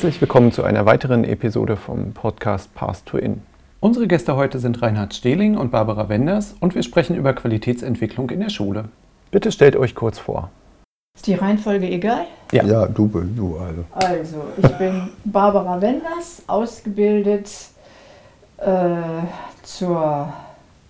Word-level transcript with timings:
Herzlich 0.00 0.22
willkommen 0.22 0.50
zu 0.50 0.64
einer 0.64 0.86
weiteren 0.86 1.24
Episode 1.24 1.76
vom 1.76 2.14
Podcast 2.14 2.74
Path 2.74 3.04
to 3.04 3.18
In. 3.18 3.42
Unsere 3.80 4.06
Gäste 4.06 4.34
heute 4.34 4.58
sind 4.58 4.80
Reinhard 4.80 5.12
Stehling 5.12 5.58
und 5.58 5.72
Barbara 5.72 6.08
Wenders 6.08 6.54
und 6.58 6.74
wir 6.74 6.82
sprechen 6.82 7.16
über 7.16 7.34
Qualitätsentwicklung 7.34 8.30
in 8.30 8.40
der 8.40 8.48
Schule. 8.48 8.86
Bitte 9.30 9.52
stellt 9.52 9.76
euch 9.76 9.94
kurz 9.94 10.18
vor. 10.18 10.50
Ist 11.14 11.26
die 11.26 11.34
Reihenfolge 11.34 11.86
egal? 11.86 12.24
Ja, 12.50 12.64
ja 12.64 12.86
du, 12.86 13.08
du 13.08 13.58
also. 13.58 13.84
Also, 13.92 14.42
ich 14.56 14.78
bin 14.78 15.10
Barbara 15.26 15.78
Wenders, 15.82 16.44
ausgebildet 16.46 17.50
äh, 18.56 19.02
zur 19.62 20.32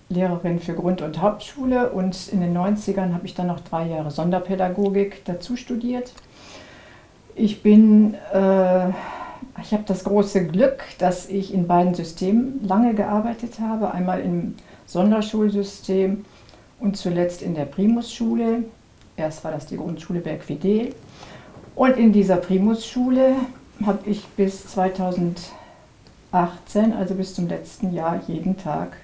Lehrerin 0.08 0.60
für 0.60 0.74
Grund- 0.74 1.02
und 1.02 1.20
Hauptschule 1.20 1.90
und 1.90 2.28
in 2.28 2.42
den 2.42 2.56
90ern 2.56 3.12
habe 3.12 3.26
ich 3.26 3.34
dann 3.34 3.48
noch 3.48 3.58
drei 3.58 3.88
Jahre 3.88 4.12
Sonderpädagogik 4.12 5.24
dazu 5.24 5.56
studiert. 5.56 6.12
Ich 7.42 7.62
bin, 7.62 8.12
äh, 8.34 8.88
ich 9.62 9.72
habe 9.72 9.84
das 9.86 10.04
große 10.04 10.46
Glück, 10.48 10.82
dass 10.98 11.26
ich 11.26 11.54
in 11.54 11.66
beiden 11.66 11.94
Systemen 11.94 12.60
lange 12.62 12.92
gearbeitet 12.92 13.60
habe. 13.60 13.92
Einmal 13.92 14.20
im 14.20 14.56
Sonderschulsystem 14.84 16.26
und 16.80 16.98
zuletzt 16.98 17.40
in 17.40 17.54
der 17.54 17.64
Primusschule. 17.64 18.64
Erst 19.16 19.42
war 19.42 19.52
das 19.52 19.64
die 19.64 19.78
Grundschule 19.78 20.20
Bergfidel. 20.20 20.94
Und 21.74 21.96
in 21.96 22.12
dieser 22.12 22.36
Primusschule 22.36 23.36
habe 23.86 24.00
ich 24.04 24.26
bis 24.36 24.66
2018, 24.66 25.48
also 26.92 27.14
bis 27.14 27.34
zum 27.34 27.48
letzten 27.48 27.94
Jahr, 27.94 28.20
jeden 28.26 28.58
Tag 28.58 28.98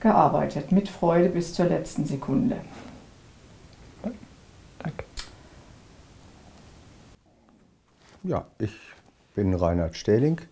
gearbeitet. 0.00 0.72
Mit 0.72 0.88
Freude 0.88 1.28
bis 1.28 1.54
zur 1.54 1.66
letzten 1.66 2.04
Sekunde. 2.04 2.56
Ja, 8.22 8.44
ich 8.58 8.76
bin 9.34 9.54
Reinhard 9.54 9.96
Stähling, 9.96 10.42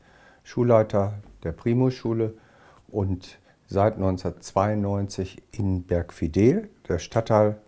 Schulleiter 0.42 1.18
der 1.44 1.52
Primus-Schule 1.52 2.32
und 2.88 3.38
seit 3.66 3.96
1992 3.96 5.42
in 5.52 5.82
Bergfidel, 5.82 6.70
der 6.88 6.98
Stadtteil, 6.98 7.58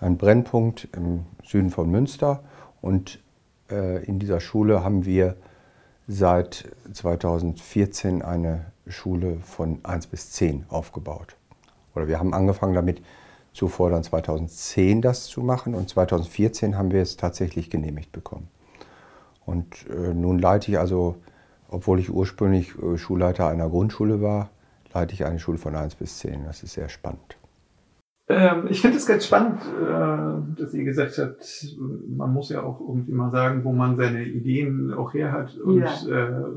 ein 0.00 0.18
Brennpunkt 0.18 0.88
im 0.96 1.26
Süden 1.44 1.70
von 1.70 1.88
Münster. 1.88 2.42
Und 2.82 3.22
äh, 3.70 4.04
in 4.04 4.18
dieser 4.18 4.40
Schule 4.40 4.82
haben 4.82 5.04
wir 5.04 5.36
seit 6.08 6.68
2014 6.92 8.22
eine 8.22 8.72
Schule 8.88 9.38
von 9.44 9.78
1 9.84 10.08
bis 10.08 10.32
10 10.32 10.66
aufgebaut. 10.70 11.36
Oder 11.94 12.08
wir 12.08 12.18
haben 12.18 12.34
angefangen 12.34 12.74
damit, 12.74 13.00
zuvor 13.52 13.90
dann 13.90 14.02
2010 14.02 15.02
das 15.02 15.26
zu 15.26 15.40
machen 15.42 15.76
und 15.76 15.88
2014 15.88 16.76
haben 16.76 16.90
wir 16.90 17.00
es 17.00 17.16
tatsächlich 17.16 17.70
genehmigt 17.70 18.10
bekommen. 18.10 18.48
Und 19.46 19.86
äh, 19.88 20.12
nun 20.12 20.38
leite 20.38 20.70
ich 20.70 20.78
also, 20.78 21.16
obwohl 21.68 22.00
ich 22.00 22.12
ursprünglich 22.12 22.74
äh, 22.78 22.98
Schulleiter 22.98 23.48
einer 23.48 23.68
Grundschule 23.68 24.20
war, 24.20 24.50
leite 24.92 25.14
ich 25.14 25.24
eine 25.24 25.38
Schule 25.38 25.58
von 25.58 25.74
1 25.74 25.94
bis 25.94 26.18
10. 26.18 26.44
Das 26.44 26.62
ist 26.62 26.74
sehr 26.74 26.88
spannend. 26.88 27.38
Ähm, 28.28 28.66
ich 28.68 28.80
finde 28.80 28.96
es 28.96 29.06
ganz 29.06 29.24
spannend, 29.24 29.60
äh, 29.62 30.60
dass 30.60 30.74
ihr 30.74 30.84
gesagt 30.84 31.16
habt, 31.18 31.76
man 32.08 32.32
muss 32.32 32.50
ja 32.50 32.62
auch 32.62 32.80
irgendwie 32.80 33.12
mal 33.12 33.30
sagen, 33.30 33.62
wo 33.62 33.72
man 33.72 33.96
seine 33.96 34.24
Ideen 34.24 34.92
auch 34.92 35.14
her 35.14 35.30
hat. 35.30 35.56
Und 35.56 35.78
ja. 35.78 36.50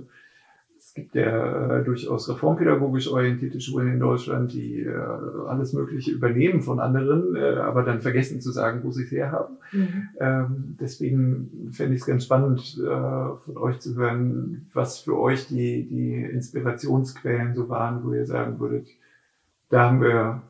Es 0.90 0.96
gibt 0.96 1.14
ja 1.14 1.78
äh, 1.78 1.84
durchaus 1.84 2.28
reformpädagogisch 2.28 3.12
orientierte 3.12 3.62
Schulen 3.62 3.94
in 3.94 4.00
Deutschland, 4.00 4.54
die 4.54 4.82
äh, 4.82 4.92
alles 5.48 5.72
Mögliche 5.72 6.10
übernehmen 6.10 6.64
von 6.64 6.80
anderen, 6.80 7.36
äh, 7.36 7.60
aber 7.60 7.84
dann 7.84 8.02
vergessen 8.02 8.42
zu 8.42 8.52
sagen, 8.52 8.84
wo 8.84 8.90
sie 8.90 9.04
es 9.04 9.12
herhaben. 9.12 9.58
Mhm. 9.72 10.10
Ähm, 10.20 10.78
deswegen 10.80 11.70
fände 11.72 11.94
ich 11.94 12.02
es 12.02 12.08
ganz 12.08 12.26
spannend, 12.26 12.82
von 12.82 13.58
euch 13.58 13.80
zu 13.80 13.96
hören, 13.96 14.68
was 14.74 14.98
für 15.00 15.20
euch 15.20 15.48
die, 15.48 15.86
die 15.86 16.24
Inspirationsquellen 16.24 17.54
so 17.54 17.70
waren, 17.70 18.04
wo 18.04 18.12
ihr 18.12 18.26
sagen 18.26 18.60
würdet, 18.60 18.88
da 19.70 19.92
haben 19.92 20.02
wir, 20.02 20.42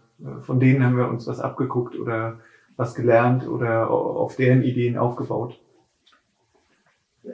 von 0.41 0.61
denen 0.61 0.85
haben 0.85 0.95
wir 0.95 1.09
uns 1.09 1.27
was 1.27 1.41
abgeguckt 1.41 1.99
oder 1.99 2.39
was 2.77 2.95
gelernt 2.95 3.45
oder 3.45 3.89
auf 3.89 4.37
deren 4.37 4.63
Ideen 4.63 4.97
aufgebaut. 4.97 5.59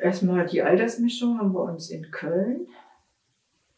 Erstmal 0.01 0.47
die 0.47 0.63
Altersmischung 0.63 1.37
haben 1.37 1.53
wir 1.53 1.63
uns 1.63 1.91
in 1.91 2.09
Köln 2.09 2.67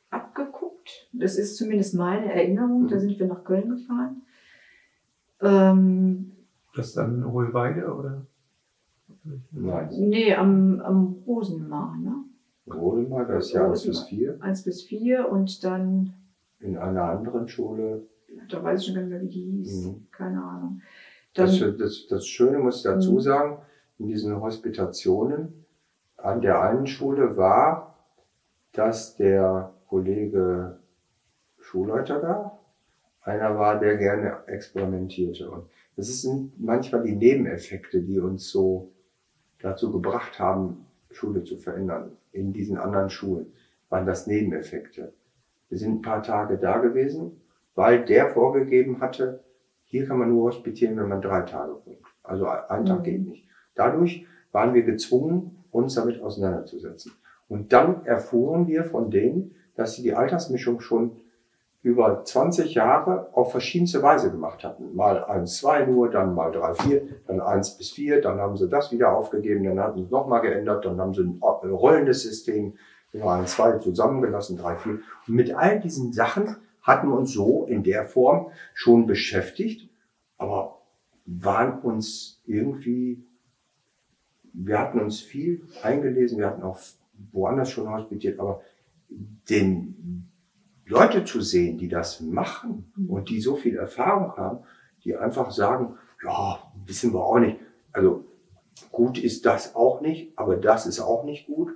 abgeguckt. 0.09 1.09
Das 1.13 1.37
ist 1.37 1.57
zumindest 1.57 1.95
meine 1.95 2.31
Erinnerung. 2.33 2.87
Da 2.87 2.95
mhm. 2.95 2.99
sind 2.99 3.19
wir 3.19 3.27
nach 3.27 3.43
Köln 3.43 3.69
gefahren. 3.69 4.21
Ähm, 5.41 6.31
das 6.75 6.93
dann 6.93 7.25
Hohlweide 7.31 7.93
oder? 7.93 8.25
Nein. 9.51 9.89
Nee, 9.91 10.33
am, 10.35 10.79
am 10.81 11.23
Rosenmar, 11.25 11.97
ne? 11.97 12.23
Rosenmar, 12.73 13.25
das 13.25 13.47
ist 13.47 13.53
ja 13.53 13.67
1 13.67 13.85
bis 13.85 14.03
4. 14.03 14.37
1 14.41 14.63
bis 14.63 14.83
4 14.83 15.29
und 15.29 15.63
dann. 15.63 16.13
In 16.59 16.77
einer 16.77 17.03
anderen 17.03 17.47
Schule. 17.47 18.07
Da 18.49 18.63
weiß 18.63 18.81
ich 18.81 18.87
schon 18.87 18.95
gar 18.95 19.01
nicht 19.01 19.11
mehr, 19.11 19.21
wie 19.21 19.27
die 19.27 19.43
hieß. 19.43 19.85
Mhm. 19.85 20.07
Keine 20.11 20.43
Ahnung. 20.43 20.81
Dann, 21.33 21.45
das, 21.45 21.77
das, 21.77 22.07
das 22.09 22.27
Schöne 22.27 22.59
muss 22.59 22.77
ich 22.77 22.83
dazu 22.83 23.13
mhm. 23.13 23.19
sagen, 23.19 23.57
in 23.99 24.07
diesen 24.07 24.39
Hospitationen 24.39 25.65
an 26.17 26.41
der 26.41 26.61
einen 26.61 26.87
Schule 26.87 27.37
war, 27.37 27.95
dass 28.73 29.15
der 29.15 29.73
Kollege 29.87 30.79
Schulleiter 31.59 32.19
da. 32.19 32.59
Einer 33.21 33.57
war, 33.57 33.79
der 33.79 33.97
gerne 33.97 34.37
experimentierte. 34.47 35.49
Und 35.49 35.69
das 35.95 36.21
sind 36.21 36.59
manchmal 36.59 37.03
die 37.03 37.15
Nebeneffekte, 37.15 38.01
die 38.01 38.19
uns 38.19 38.49
so 38.49 38.91
dazu 39.59 39.91
gebracht 39.91 40.39
haben, 40.39 40.85
Schule 41.11 41.43
zu 41.43 41.57
verändern. 41.57 42.11
In 42.31 42.53
diesen 42.53 42.77
anderen 42.77 43.09
Schulen 43.09 43.47
waren 43.89 44.05
das 44.05 44.27
Nebeneffekte. 44.27 45.13
Wir 45.69 45.77
sind 45.77 45.95
ein 45.95 46.01
paar 46.01 46.23
Tage 46.23 46.57
da 46.57 46.77
gewesen, 46.77 47.41
weil 47.75 48.05
der 48.05 48.29
vorgegeben 48.29 49.01
hatte, 49.01 49.43
hier 49.83 50.05
kann 50.05 50.19
man 50.19 50.29
nur 50.29 50.45
hospitieren, 50.45 50.97
wenn 50.97 51.07
man 51.07 51.21
drei 51.21 51.41
Tage 51.41 51.73
wohnt. 51.85 52.03
Also 52.23 52.47
ein 52.47 52.85
Tag 52.85 52.99
mhm. 52.99 53.03
geht 53.03 53.25
nicht. 53.25 53.47
Dadurch 53.75 54.25
waren 54.51 54.73
wir 54.73 54.83
gezwungen, 54.83 55.63
uns 55.71 55.95
damit 55.95 56.21
auseinanderzusetzen. 56.21 57.13
Und 57.47 57.71
dann 57.73 58.05
erfuhren 58.05 58.67
wir 58.67 58.83
von 58.83 59.11
denen, 59.11 59.55
dass 59.77 59.95
sie 59.95 60.01
die 60.01 60.13
Altersmischung 60.13 60.81
schon 60.81 61.21
über 61.83 62.23
20 62.25 62.73
Jahre 62.73 63.29
auf 63.31 63.51
verschiedenste 63.51 64.01
Weise 64.01 64.31
gemacht 64.31 64.63
hatten. 64.63 64.93
Mal 64.95 65.23
1, 65.23 65.57
2 65.57 65.85
nur, 65.85 66.09
dann 66.09 66.35
mal 66.35 66.51
3, 66.51 66.73
4, 66.73 67.01
dann 67.27 67.39
1 67.39 67.77
bis 67.77 67.91
4, 67.91 68.19
dann 68.19 68.39
haben 68.39 68.57
sie 68.57 68.67
das 68.67 68.91
wieder 68.91 69.15
aufgegeben, 69.15 69.63
dann 69.63 69.79
hatten 69.79 69.99
sie 69.99 70.03
es 70.03 70.11
nochmal 70.11 70.41
geändert, 70.41 70.83
dann 70.83 70.99
haben 70.99 71.13
sie 71.13 71.21
ein 71.21 71.39
rollendes 71.71 72.23
System, 72.23 72.73
immer 73.13 73.33
1, 73.33 73.51
2 73.51 73.77
zusammengelassen, 73.77 74.57
3, 74.57 74.75
4. 74.75 74.99
Und 75.27 75.33
mit 75.33 75.53
all 75.53 75.79
diesen 75.79 76.11
Sachen 76.11 76.57
hatten 76.81 77.09
wir 77.09 77.15
uns 77.15 77.31
so 77.31 77.65
in 77.65 77.83
der 77.83 78.05
Form 78.05 78.51
schon 78.73 79.05
beschäftigt, 79.05 79.89
aber 80.37 80.79
waren 81.25 81.79
uns 81.81 82.41
irgendwie, 82.45 83.23
wir 84.53 84.79
hatten 84.79 84.99
uns 84.99 85.21
viel 85.21 85.61
eingelesen, 85.83 86.39
wir 86.39 86.47
hatten 86.47 86.63
auch 86.63 86.79
woanders 87.31 87.69
schon 87.69 87.89
hospitiert, 87.89 88.39
aber 88.39 88.61
den 89.09 90.31
Leute 90.85 91.25
zu 91.25 91.41
sehen, 91.41 91.77
die 91.77 91.89
das 91.89 92.21
machen 92.21 92.91
mhm. 92.95 93.09
und 93.09 93.29
die 93.29 93.41
so 93.41 93.55
viel 93.55 93.75
Erfahrung 93.75 94.35
haben, 94.37 94.59
die 95.03 95.15
einfach 95.15 95.51
sagen, 95.51 95.97
ja, 96.23 96.59
wissen 96.85 97.13
wir 97.13 97.23
auch 97.23 97.39
nicht. 97.39 97.59
Also 97.91 98.25
gut 98.91 99.21
ist 99.21 99.45
das 99.45 99.75
auch 99.75 100.01
nicht, 100.01 100.37
aber 100.37 100.55
das 100.55 100.85
ist 100.85 100.99
auch 100.99 101.23
nicht 101.23 101.47
gut. 101.47 101.71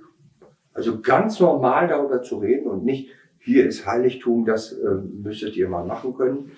Also 0.72 1.00
ganz 1.00 1.38
normal 1.40 1.88
darüber 1.88 2.22
zu 2.22 2.38
reden 2.38 2.66
und 2.66 2.84
nicht, 2.84 3.10
hier 3.38 3.66
ist 3.66 3.86
Heiligtum, 3.86 4.44
das 4.44 4.72
äh, 4.72 4.94
müsstet 4.94 5.56
ihr 5.56 5.68
mal 5.68 5.84
machen 5.84 6.14
können. 6.14 6.52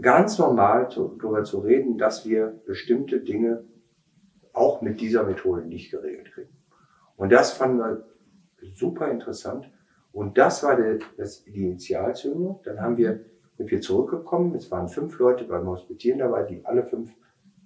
Ganz 0.00 0.38
normal 0.38 0.90
zu, 0.90 1.16
darüber 1.20 1.42
zu 1.44 1.60
reden, 1.60 1.98
dass 1.98 2.26
wir 2.26 2.60
bestimmte 2.66 3.20
Dinge 3.20 3.64
auch 4.52 4.82
mit 4.82 5.00
dieser 5.00 5.24
Methode 5.24 5.62
nicht 5.62 5.90
geregelt 5.90 6.32
kriegen. 6.32 6.56
Und 7.16 7.32
das 7.32 7.52
fanden 7.52 7.78
wir 7.78 8.04
super 8.74 9.10
interessant. 9.10 9.70
Und 10.16 10.38
das 10.38 10.62
war 10.62 10.76
der, 10.76 10.98
das, 11.18 11.44
die 11.44 11.62
Initialzündung. 11.62 12.60
Dann 12.64 12.80
haben 12.80 12.96
wir, 12.96 13.20
sind 13.58 13.70
wir 13.70 13.82
zurückgekommen. 13.82 14.54
Es 14.54 14.70
waren 14.70 14.88
fünf 14.88 15.18
Leute 15.18 15.44
beim 15.44 15.66
Hospitieren 15.66 16.20
dabei, 16.20 16.44
die 16.44 16.64
alle 16.64 16.84
fünf 16.84 17.14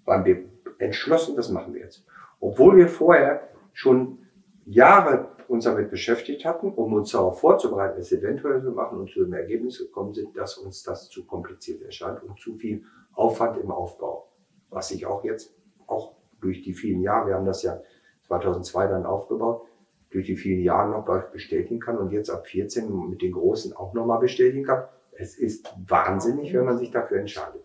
waren 0.04 0.24
wir 0.24 0.46
entschlossen, 0.78 1.36
das 1.36 1.48
machen 1.50 1.74
wir 1.74 1.82
jetzt. 1.82 2.04
Obwohl 2.40 2.76
wir 2.76 2.88
vorher 2.88 3.48
schon 3.72 4.18
Jahre 4.66 5.28
uns 5.46 5.62
damit 5.62 5.90
beschäftigt 5.90 6.44
hatten, 6.44 6.72
um 6.72 6.92
uns 6.92 7.12
darauf 7.12 7.38
vorzubereiten, 7.38 8.00
es 8.00 8.10
eventuell 8.10 8.60
zu 8.60 8.72
machen 8.72 8.98
und 8.98 9.10
zu 9.10 9.20
dem 9.22 9.32
Ergebnis 9.32 9.78
gekommen 9.78 10.12
sind, 10.12 10.36
dass 10.36 10.58
uns 10.58 10.82
das 10.82 11.08
zu 11.08 11.26
kompliziert 11.26 11.82
erscheint 11.82 12.20
und 12.24 12.36
zu 12.40 12.56
viel 12.56 12.82
Aufwand 13.12 13.58
im 13.58 13.70
Aufbau. 13.70 14.28
Was 14.70 14.88
sich 14.88 15.06
auch 15.06 15.22
jetzt, 15.22 15.54
auch 15.86 16.16
durch 16.40 16.62
die 16.62 16.74
vielen 16.74 17.02
Jahre, 17.02 17.28
wir 17.28 17.34
haben 17.36 17.46
das 17.46 17.62
ja 17.62 17.80
2002 18.26 18.88
dann 18.88 19.06
aufgebaut, 19.06 19.69
durch 20.10 20.26
die 20.26 20.36
vielen 20.36 20.62
Jahre 20.62 20.90
noch 20.90 21.30
bestätigen 21.30 21.80
kann 21.80 21.96
und 21.96 22.12
jetzt 22.12 22.30
ab 22.30 22.46
14 22.46 23.08
mit 23.08 23.22
den 23.22 23.32
Großen 23.32 23.74
auch 23.76 23.94
nochmal 23.94 24.18
bestätigen 24.18 24.64
kann. 24.64 24.84
Es 25.12 25.36
ist 25.36 25.72
wahnsinnig, 25.86 26.52
wenn 26.52 26.64
man 26.64 26.78
sich 26.78 26.90
dafür 26.90 27.18
entscheidet. 27.18 27.62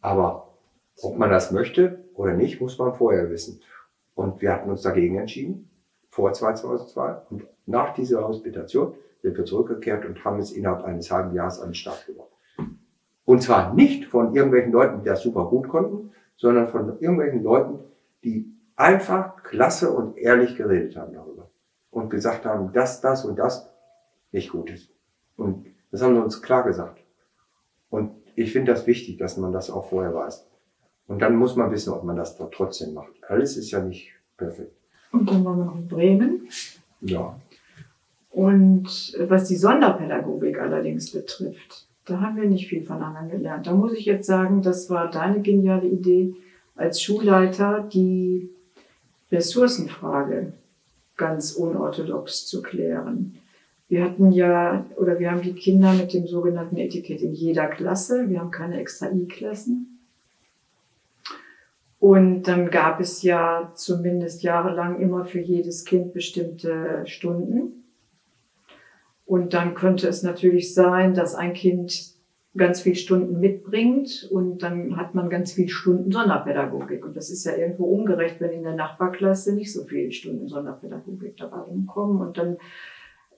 Aber 0.00 0.54
ob 1.02 1.18
man 1.18 1.30
das 1.30 1.52
möchte 1.52 2.04
oder 2.14 2.32
nicht, 2.32 2.60
muss 2.60 2.78
man 2.78 2.94
vorher 2.94 3.30
wissen. 3.30 3.60
Und 4.14 4.40
wir 4.40 4.52
hatten 4.52 4.70
uns 4.70 4.82
dagegen 4.82 5.18
entschieden. 5.18 5.70
vor 6.08 6.32
2002 6.32 7.16
und 7.28 7.46
nach 7.66 7.92
dieser 7.92 8.26
Hospitation 8.26 8.94
sind 9.20 9.36
wir 9.36 9.44
zurückgekehrt 9.44 10.06
und 10.06 10.24
haben 10.24 10.38
es 10.38 10.52
innerhalb 10.52 10.84
eines 10.84 11.10
halben 11.10 11.34
Jahres 11.34 11.60
an 11.60 11.68
den 11.68 11.74
Start 11.74 12.06
gebracht. 12.06 12.30
Und 13.26 13.42
zwar 13.42 13.74
nicht 13.74 14.06
von 14.06 14.34
irgendwelchen 14.34 14.72
Leuten, 14.72 15.02
die 15.02 15.08
das 15.08 15.22
super 15.22 15.46
gut 15.46 15.68
konnten, 15.68 16.12
sondern 16.36 16.68
von 16.68 16.98
irgendwelchen 17.00 17.42
Leuten, 17.42 17.80
die 18.24 18.50
einfach 18.76 19.42
klasse 19.42 19.90
und 19.90 20.16
ehrlich 20.16 20.56
geredet 20.56 20.96
haben 20.96 21.12
darüber. 21.12 21.35
Und 21.96 22.10
gesagt 22.10 22.44
haben, 22.44 22.74
dass 22.74 23.00
das 23.00 23.24
und 23.24 23.38
das 23.38 23.72
nicht 24.30 24.50
gut 24.52 24.68
ist. 24.68 24.90
Und 25.38 25.64
das 25.90 26.02
haben 26.02 26.14
sie 26.14 26.20
uns 26.20 26.42
klar 26.42 26.62
gesagt. 26.62 27.00
Und 27.88 28.10
ich 28.34 28.52
finde 28.52 28.70
das 28.72 28.86
wichtig, 28.86 29.16
dass 29.16 29.38
man 29.38 29.50
das 29.50 29.70
auch 29.70 29.88
vorher 29.88 30.14
weiß. 30.14 30.46
Und 31.06 31.22
dann 31.22 31.36
muss 31.36 31.56
man 31.56 31.70
wissen, 31.70 31.94
ob 31.94 32.04
man 32.04 32.16
das 32.16 32.36
trotzdem 32.36 32.92
macht. 32.92 33.12
Alles 33.26 33.56
ist 33.56 33.70
ja 33.70 33.80
nicht 33.80 34.10
perfekt. 34.36 34.76
Und 35.10 35.30
dann 35.30 35.42
waren 35.42 35.56
wir 35.56 35.64
noch 35.64 35.74
in 35.74 35.88
Bremen. 35.88 36.48
Ja. 37.00 37.40
Und 38.28 39.16
was 39.18 39.48
die 39.48 39.56
Sonderpädagogik 39.56 40.60
allerdings 40.60 41.12
betrifft, 41.12 41.86
da 42.04 42.20
haben 42.20 42.36
wir 42.36 42.46
nicht 42.46 42.68
viel 42.68 42.84
voneinander 42.84 43.36
gelernt. 43.38 43.66
Da 43.66 43.72
muss 43.72 43.94
ich 43.94 44.04
jetzt 44.04 44.26
sagen, 44.26 44.60
das 44.60 44.90
war 44.90 45.10
deine 45.10 45.40
geniale 45.40 45.88
Idee 45.88 46.34
als 46.74 47.00
Schulleiter, 47.00 47.88
die 47.90 48.50
Ressourcenfrage 49.32 50.52
ganz 51.16 51.52
unorthodox 51.52 52.46
zu 52.46 52.62
klären. 52.62 53.38
Wir 53.88 54.04
hatten 54.04 54.32
ja, 54.32 54.84
oder 54.96 55.18
wir 55.18 55.30
haben 55.30 55.42
die 55.42 55.54
Kinder 55.54 55.92
mit 55.92 56.12
dem 56.12 56.26
sogenannten 56.26 56.76
Etikett 56.76 57.22
in 57.22 57.32
jeder 57.32 57.68
Klasse. 57.68 58.28
Wir 58.28 58.40
haben 58.40 58.50
keine 58.50 58.80
extra 58.80 59.10
I-Klassen. 59.10 59.96
Und 62.00 62.42
dann 62.42 62.70
gab 62.70 63.00
es 63.00 63.22
ja 63.22 63.72
zumindest 63.74 64.42
jahrelang 64.42 65.00
immer 65.00 65.24
für 65.24 65.40
jedes 65.40 65.84
Kind 65.84 66.12
bestimmte 66.12 67.02
Stunden. 67.06 67.84
Und 69.24 69.54
dann 69.54 69.74
könnte 69.74 70.08
es 70.08 70.22
natürlich 70.22 70.74
sein, 70.74 71.14
dass 71.14 71.34
ein 71.34 71.52
Kind 71.52 72.15
ganz 72.56 72.80
viel 72.80 72.94
Stunden 72.94 73.40
mitbringt 73.40 74.28
und 74.30 74.62
dann 74.62 74.96
hat 74.96 75.14
man 75.14 75.30
ganz 75.30 75.52
viel 75.52 75.68
Stunden 75.68 76.10
Sonderpädagogik. 76.10 77.04
Und 77.04 77.16
das 77.16 77.30
ist 77.30 77.44
ja 77.44 77.54
irgendwo 77.54 77.84
ungerecht, 77.84 78.40
wenn 78.40 78.52
in 78.52 78.62
der 78.62 78.74
Nachbarklasse 78.74 79.54
nicht 79.54 79.72
so 79.72 79.84
viele 79.84 80.12
Stunden 80.12 80.48
Sonderpädagogik 80.48 81.36
dabei 81.36 81.58
rumkommen. 81.58 82.20
Und 82.26 82.38
dann 82.38 82.56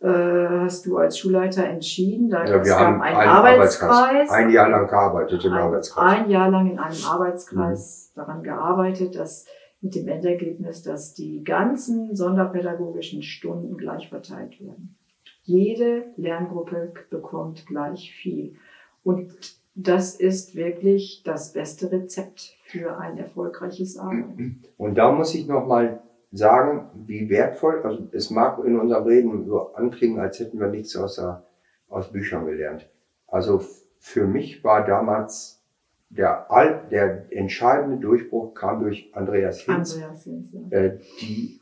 äh, 0.00 0.49
hast 0.61 0.87
du 0.87 0.97
als 0.97 1.19
Schulleiter 1.19 1.65
entschieden, 1.65 2.31
da 2.31 2.44
ja, 2.44 2.56
es 2.56 2.69
gab 2.69 2.81
einen, 2.81 3.03
einen 3.03 3.29
Arbeitskreis. 3.29 3.91
Arbeitskreis. 3.91 4.31
Ein 4.31 4.50
Jahr 4.50 4.69
lang 4.70 4.87
gearbeitet 4.87 5.44
im 5.44 5.53
ein, 5.53 5.59
Arbeitskreis. 5.59 6.21
Ein 6.21 6.31
Jahr 6.31 6.50
lang 6.50 6.71
in 6.71 6.79
einem 6.79 7.05
Arbeitskreis 7.05 8.12
mhm. 8.14 8.21
daran 8.21 8.43
gearbeitet, 8.43 9.17
dass 9.17 9.47
mit 9.81 9.94
dem 9.94 10.09
Endergebnis, 10.09 10.82
dass 10.82 11.14
die 11.14 11.44
ganzen 11.44 12.14
sonderpädagogischen 12.14 13.23
Stunden 13.23 13.76
gleich 13.76 14.09
verteilt 14.09 14.61
werden. 14.61 14.97
Jede 15.43 16.05
Lerngruppe 16.17 16.93
bekommt 17.11 17.67
gleich 17.67 18.12
viel. 18.12 18.55
Und 19.03 19.33
das 19.75 20.17
ist 20.17 20.56
wirklich 20.56 21.23
das 21.25 21.53
beste 21.53 21.93
Rezept 21.93 22.56
für 22.65 22.99
ein 22.99 23.17
erfolgreiches 23.17 23.97
Arbeiten. 23.97 24.62
Und 24.77 24.97
da 24.97 25.12
muss 25.12 25.35
ich 25.35 25.47
nochmal 25.47 26.03
sagen, 26.33 26.91
wie 27.06 27.31
wertvoll, 27.31 27.83
also 27.83 28.09
es 28.12 28.31
mag 28.31 28.62
in 28.65 28.79
unserem 28.79 29.05
Reden 29.05 29.47
so 29.47 29.73
anklingen, 29.75 30.19
als 30.21 30.41
hätten 30.41 30.59
wir 30.59 30.69
nichts 30.69 30.97
außer, 30.97 31.45
aus 31.89 32.12
Büchern 32.12 32.45
gelernt. 32.45 32.91
Also 33.27 33.62
für 33.99 34.27
mich 34.27 34.62
war 34.65 34.85
damals 34.85 35.65
der, 36.11 36.50
all, 36.50 36.87
der 36.91 37.27
entscheidende 37.31 37.99
Durchbruch 37.99 38.55
kam 38.55 38.81
durch 38.81 39.11
Andreas 39.15 39.61
Hinz, 39.61 39.95
Andreas 39.95 40.25
Hinz 40.25 40.53
ja. 40.53 40.77
äh, 40.77 40.99
die 41.21 41.61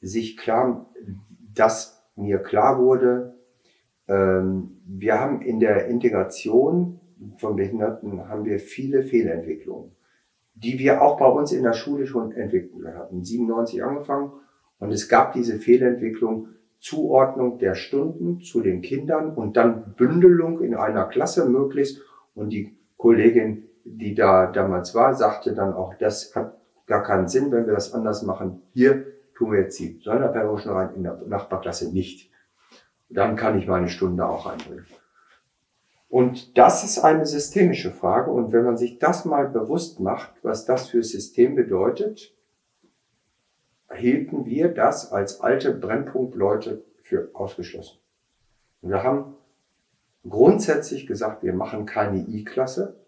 sich 0.00 0.36
klar, 0.36 0.90
dass 1.54 2.04
mir 2.16 2.38
klar 2.38 2.78
wurde, 2.78 3.33
wir 4.06 5.20
haben 5.20 5.40
in 5.42 5.60
der 5.60 5.86
Integration 5.88 7.00
von 7.38 7.56
Behinderten 7.56 8.28
haben 8.28 8.44
wir 8.44 8.58
viele 8.58 9.02
Fehlentwicklungen, 9.02 9.92
die 10.54 10.78
wir 10.78 11.00
auch 11.00 11.18
bei 11.18 11.26
uns 11.26 11.52
in 11.52 11.62
der 11.62 11.72
Schule 11.72 12.06
schon 12.06 12.32
entwickelt 12.32 12.86
hatten. 12.86 13.24
97 13.24 13.82
angefangen 13.82 14.32
und 14.78 14.92
es 14.92 15.08
gab 15.08 15.32
diese 15.32 15.58
Fehlentwicklung, 15.58 16.48
Zuordnung 16.78 17.58
der 17.58 17.74
Stunden 17.74 18.40
zu 18.40 18.60
den 18.60 18.82
Kindern 18.82 19.34
und 19.34 19.56
dann 19.56 19.94
Bündelung 19.96 20.60
in 20.60 20.74
einer 20.74 21.06
Klasse 21.06 21.48
möglichst. 21.48 22.02
Und 22.34 22.50
die 22.50 22.76
Kollegin, 22.98 23.68
die 23.84 24.14
da 24.14 24.48
damals 24.48 24.94
war, 24.94 25.14
sagte 25.14 25.54
dann 25.54 25.72
auch, 25.72 25.94
das 25.94 26.34
hat 26.34 26.58
gar 26.86 27.02
keinen 27.02 27.28
Sinn, 27.28 27.50
wenn 27.50 27.64
wir 27.66 27.72
das 27.72 27.94
anders 27.94 28.22
machen. 28.22 28.60
Hier 28.74 29.06
tun 29.34 29.52
wir 29.52 29.60
jetzt 29.60 29.78
die 29.80 29.98
Sonderpädagogischen 30.02 30.72
rein, 30.72 30.94
in 30.94 31.04
der 31.04 31.22
Nachbarklasse 31.26 31.90
nicht 31.90 32.30
dann 33.08 33.36
kann 33.36 33.58
ich 33.58 33.66
meine 33.66 33.88
Stunde 33.88 34.26
auch 34.26 34.46
einbringen. 34.46 34.86
Und 36.08 36.56
das 36.56 36.84
ist 36.84 37.00
eine 37.00 37.26
systemische 37.26 37.90
Frage. 37.90 38.30
Und 38.30 38.52
wenn 38.52 38.64
man 38.64 38.76
sich 38.76 38.98
das 38.98 39.24
mal 39.24 39.48
bewusst 39.48 40.00
macht, 40.00 40.32
was 40.42 40.64
das 40.64 40.88
für 40.88 41.02
System 41.02 41.56
bedeutet, 41.56 42.32
hielten 43.92 44.46
wir 44.46 44.68
das 44.68 45.12
als 45.12 45.40
alte 45.40 45.72
Brennpunktleute 45.72 46.84
für 47.02 47.30
ausgeschlossen. 47.34 47.98
Und 48.80 48.90
wir 48.90 49.02
haben 49.02 49.34
grundsätzlich 50.28 51.06
gesagt, 51.06 51.42
wir 51.42 51.52
machen 51.52 51.86
keine 51.86 52.18
I-Klasse, 52.18 53.00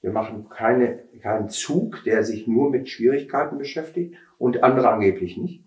wir 0.00 0.12
machen 0.12 0.48
keine, 0.48 0.98
keinen 1.22 1.48
Zug, 1.48 2.02
der 2.04 2.24
sich 2.24 2.46
nur 2.46 2.70
mit 2.70 2.88
Schwierigkeiten 2.88 3.58
beschäftigt 3.58 4.16
und 4.38 4.62
andere 4.62 4.90
angeblich 4.90 5.36
nicht. 5.36 5.64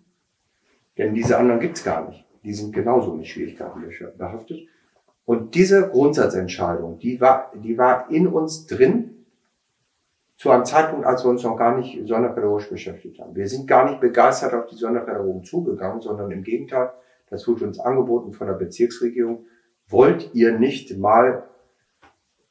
Denn 0.96 1.14
diese 1.14 1.38
anderen 1.38 1.60
gibt's 1.60 1.84
gar 1.84 2.08
nicht 2.08 2.27
die 2.42 2.54
sind 2.54 2.72
genauso 2.72 3.14
mit 3.14 3.26
Schwierigkeiten 3.26 3.82
behaftet. 4.16 4.60
Und 5.24 5.54
diese 5.54 5.88
Grundsatzentscheidung, 5.90 6.98
die 6.98 7.20
war, 7.20 7.52
die 7.54 7.76
war 7.76 8.10
in 8.10 8.26
uns 8.26 8.66
drin, 8.66 9.18
zu 10.38 10.50
einem 10.50 10.64
Zeitpunkt, 10.64 11.04
als 11.04 11.24
wir 11.24 11.30
uns 11.30 11.42
noch 11.42 11.56
gar 11.56 11.76
nicht 11.76 12.06
sonderpädagogisch 12.06 12.70
beschäftigt 12.70 13.20
haben. 13.20 13.34
Wir 13.34 13.48
sind 13.48 13.66
gar 13.66 13.90
nicht 13.90 14.00
begeistert 14.00 14.54
auf 14.54 14.66
die 14.66 14.76
Sonderpädagogen 14.76 15.42
zugegangen, 15.42 16.00
sondern 16.00 16.30
im 16.30 16.44
Gegenteil, 16.44 16.92
das 17.28 17.46
wurde 17.48 17.66
uns 17.66 17.80
angeboten 17.80 18.32
von 18.32 18.46
der 18.46 18.54
Bezirksregierung. 18.54 19.46
Wollt 19.88 20.32
ihr 20.34 20.56
nicht 20.56 20.96
mal 20.96 21.48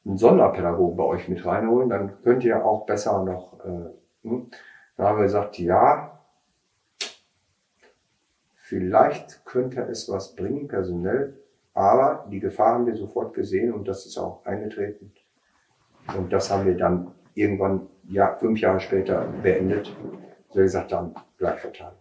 einen 0.04 0.18
Sonderpädagogen 0.18 0.96
bei 0.96 1.04
euch 1.04 1.28
mit 1.28 1.44
reinholen, 1.44 1.88
dann 1.88 2.22
könnt 2.22 2.44
ihr 2.44 2.64
auch 2.64 2.84
besser 2.84 3.24
noch. 3.24 3.58
Äh, 3.64 4.28
hm? 4.28 4.50
Dann 4.96 5.06
haben 5.06 5.18
wir 5.18 5.24
gesagt, 5.24 5.58
ja, 5.58 6.17
Vielleicht 8.68 9.46
könnte 9.46 9.80
es 9.80 10.10
was 10.10 10.36
bringen, 10.36 10.68
personell, 10.68 11.38
aber 11.72 12.28
die 12.30 12.38
Gefahr 12.38 12.74
haben 12.74 12.84
wir 12.84 12.96
sofort 12.96 13.32
gesehen 13.32 13.72
und 13.72 13.88
das 13.88 14.04
ist 14.04 14.18
auch 14.18 14.44
eingetreten. 14.44 15.10
Und 16.14 16.30
das 16.30 16.50
haben 16.50 16.66
wir 16.66 16.76
dann 16.76 17.12
irgendwann, 17.34 17.88
ja, 18.10 18.36
fünf 18.36 18.60
Jahre 18.60 18.80
später 18.80 19.26
beendet. 19.42 19.90
So 20.50 20.60
gesagt 20.60 20.92
haben, 20.92 21.14
gleich 21.38 21.60
verteilt. 21.60 21.96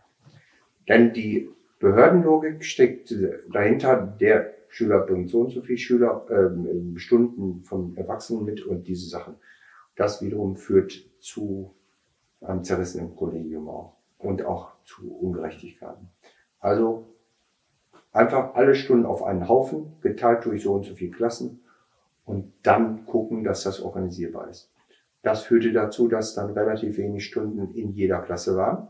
Denn 0.89 1.13
die 1.13 1.49
Behördenlogik 1.79 2.65
steckt 2.65 3.15
dahinter, 3.49 3.95
der 4.19 4.53
Schüler 4.67 5.05
bringt 5.05 5.29
so 5.29 5.39
und 5.39 5.51
so 5.51 5.61
viele 5.61 5.77
Schüler, 5.77 6.25
äh, 6.29 6.99
Stunden 6.99 7.63
von 7.63 7.95
Erwachsenen 7.95 8.43
mit 8.43 8.65
und 8.65 8.89
diese 8.89 9.07
Sachen. 9.07 9.35
Das 9.95 10.21
wiederum 10.21 10.57
führt 10.57 10.91
zu 11.21 11.73
einem 12.41 12.65
zerrissenen 12.65 13.15
Kollegium 13.15 13.69
auch 13.69 13.95
und 14.17 14.43
auch 14.43 14.73
zu 14.83 15.17
Ungerechtigkeiten. 15.17 16.09
Also 16.59 17.07
einfach 18.11 18.55
alle 18.55 18.75
Stunden 18.75 19.05
auf 19.05 19.23
einen 19.23 19.47
Haufen, 19.47 19.93
geteilt 20.01 20.45
durch 20.45 20.63
so 20.63 20.73
und 20.73 20.85
so 20.85 20.95
viele 20.95 21.11
Klassen 21.11 21.61
und 22.25 22.53
dann 22.63 23.05
gucken, 23.05 23.43
dass 23.43 23.63
das 23.63 23.79
organisierbar 23.79 24.49
ist. 24.49 24.71
Das 25.21 25.43
führte 25.43 25.71
dazu, 25.71 26.07
dass 26.07 26.35
dann 26.35 26.51
relativ 26.51 26.97
wenig 26.97 27.25
Stunden 27.25 27.73
in 27.73 27.93
jeder 27.93 28.21
Klasse 28.21 28.55
waren. 28.55 28.87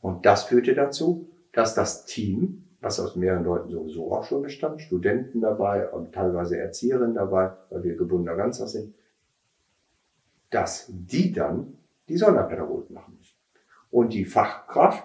Und 0.00 0.24
das 0.26 0.44
führte 0.44 0.74
dazu, 0.74 1.28
dass 1.52 1.74
das 1.74 2.06
Team, 2.06 2.64
was 2.80 3.00
aus 3.00 3.16
mehreren 3.16 3.44
Leuten 3.44 3.70
sowieso 3.70 4.12
auch 4.12 4.24
schon 4.24 4.42
bestand, 4.42 4.80
Studenten 4.80 5.40
dabei 5.40 5.88
und 5.90 6.12
teilweise 6.12 6.58
Erzieherinnen 6.58 7.14
dabei, 7.14 7.52
weil 7.70 7.82
wir 7.82 7.96
gebundener 7.96 8.36
Ganzer 8.36 8.68
sind, 8.68 8.94
dass 10.50 10.86
die 10.88 11.32
dann 11.32 11.78
die 12.08 12.16
Sonderpädagogik 12.16 12.90
machen 12.90 13.16
müssen. 13.18 13.36
Und 13.90 14.12
die 14.12 14.24
Fachkraft 14.24 15.04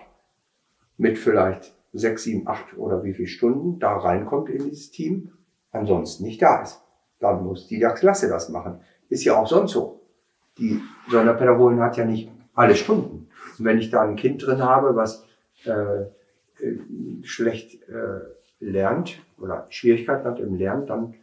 mit 1.01 1.17
vielleicht 1.17 1.73
sechs, 1.93 2.23
sieben, 2.23 2.47
acht 2.47 2.77
oder 2.77 3.03
wie 3.03 3.13
viel 3.13 3.25
Stunden 3.25 3.79
da 3.79 3.97
reinkommt 3.97 4.49
in 4.49 4.69
dieses 4.69 4.91
Team, 4.91 5.31
ansonsten 5.71 6.23
nicht 6.23 6.41
da 6.41 6.61
ist. 6.61 6.79
Dann 7.19 7.43
muss 7.43 7.67
die 7.67 7.79
der 7.79 7.95
Klasse 7.95 8.29
das 8.29 8.49
machen. 8.49 8.81
Ist 9.09 9.23
ja 9.23 9.35
auch 9.35 9.47
sonst 9.47 9.71
so. 9.71 10.01
Die 10.59 10.79
Sonderpädagogin 11.09 11.81
hat 11.81 11.97
ja 11.97 12.05
nicht 12.05 12.31
alle 12.53 12.75
Stunden. 12.75 13.29
Und 13.57 13.65
wenn 13.65 13.79
ich 13.79 13.89
da 13.89 14.01
ein 14.01 14.15
Kind 14.15 14.45
drin 14.45 14.61
habe, 14.61 14.95
was 14.95 15.25
äh, 15.65 15.71
äh, 15.71 16.77
schlecht 17.23 17.81
äh, 17.89 18.19
lernt 18.59 19.19
oder 19.39 19.65
Schwierigkeiten 19.69 20.25
hat 20.25 20.39
im 20.39 20.55
Lernen, 20.55 20.85
dann 20.85 21.15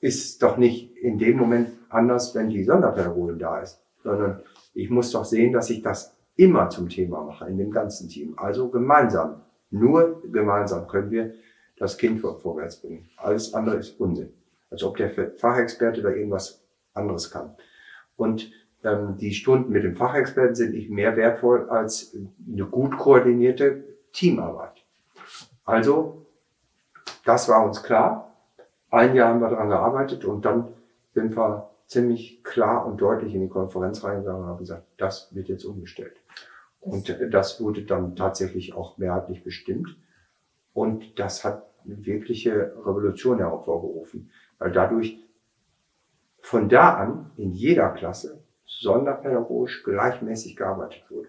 ist 0.00 0.42
doch 0.44 0.58
nicht 0.58 0.96
in 0.96 1.18
dem 1.18 1.36
Moment 1.36 1.70
anders, 1.88 2.36
wenn 2.36 2.50
die 2.50 2.62
Sonderpädagogin 2.62 3.40
da 3.40 3.58
ist, 3.60 3.80
sondern 4.04 4.42
ich 4.74 4.90
muss 4.90 5.10
doch 5.10 5.24
sehen, 5.24 5.52
dass 5.52 5.70
ich 5.70 5.82
das 5.82 6.15
immer 6.36 6.68
zum 6.68 6.88
Thema 6.88 7.22
machen 7.22 7.48
in 7.48 7.58
dem 7.58 7.70
ganzen 7.70 8.08
Team. 8.08 8.34
Also 8.38 8.68
gemeinsam, 8.68 9.42
nur 9.70 10.22
gemeinsam 10.30 10.86
können 10.86 11.10
wir 11.10 11.34
das 11.78 11.96
Kind 11.98 12.20
vorwärts 12.20 12.80
bringen. 12.80 13.08
Alles 13.16 13.52
andere 13.54 13.76
ist 13.76 14.00
Unsinn. 14.00 14.32
Als 14.70 14.82
ob 14.82 14.96
der 14.96 15.10
Fachexperte 15.10 16.02
da 16.02 16.10
irgendwas 16.10 16.62
anderes 16.94 17.30
kann. 17.30 17.54
Und 18.16 18.50
ähm, 18.82 19.16
die 19.18 19.32
Stunden 19.32 19.72
mit 19.72 19.84
dem 19.84 19.96
Fachexperten 19.96 20.54
sind 20.54 20.72
nicht 20.72 20.90
mehr 20.90 21.16
wertvoll 21.16 21.68
als 21.68 22.16
eine 22.46 22.64
gut 22.64 22.96
koordinierte 22.96 23.84
Teamarbeit. 24.12 24.84
Also, 25.64 26.26
das 27.24 27.48
war 27.48 27.64
uns 27.64 27.82
klar. 27.82 28.32
Ein 28.90 29.14
Jahr 29.14 29.30
haben 29.30 29.40
wir 29.40 29.50
daran 29.50 29.68
gearbeitet 29.68 30.24
und 30.24 30.44
dann 30.44 30.68
sind 31.14 31.36
wir 31.36 31.70
ziemlich 31.86 32.42
klar 32.42 32.86
und 32.86 33.00
deutlich 33.00 33.34
in 33.34 33.42
die 33.42 33.48
Konferenz 33.48 34.02
reingegangen 34.04 34.42
und 34.42 34.48
haben 34.48 34.58
gesagt, 34.58 34.86
das 34.96 35.34
wird 35.34 35.48
jetzt 35.48 35.64
umgestellt. 35.64 36.16
Und 36.80 37.16
das 37.30 37.60
wurde 37.60 37.82
dann 37.82 38.14
tatsächlich 38.14 38.74
auch 38.74 38.98
mehrheitlich 38.98 39.42
bestimmt. 39.42 39.96
Und 40.72 41.18
das 41.18 41.44
hat 41.44 41.66
eine 41.84 42.04
wirkliche 42.04 42.72
Revolution 42.84 43.38
hervorgerufen, 43.38 44.30
weil 44.58 44.72
dadurch 44.72 45.18
von 46.40 46.68
da 46.68 46.94
an 46.94 47.30
in 47.36 47.52
jeder 47.52 47.90
Klasse 47.90 48.44
sonderpädagogisch 48.66 49.82
gleichmäßig 49.84 50.56
gearbeitet 50.56 51.04
wurde. 51.10 51.28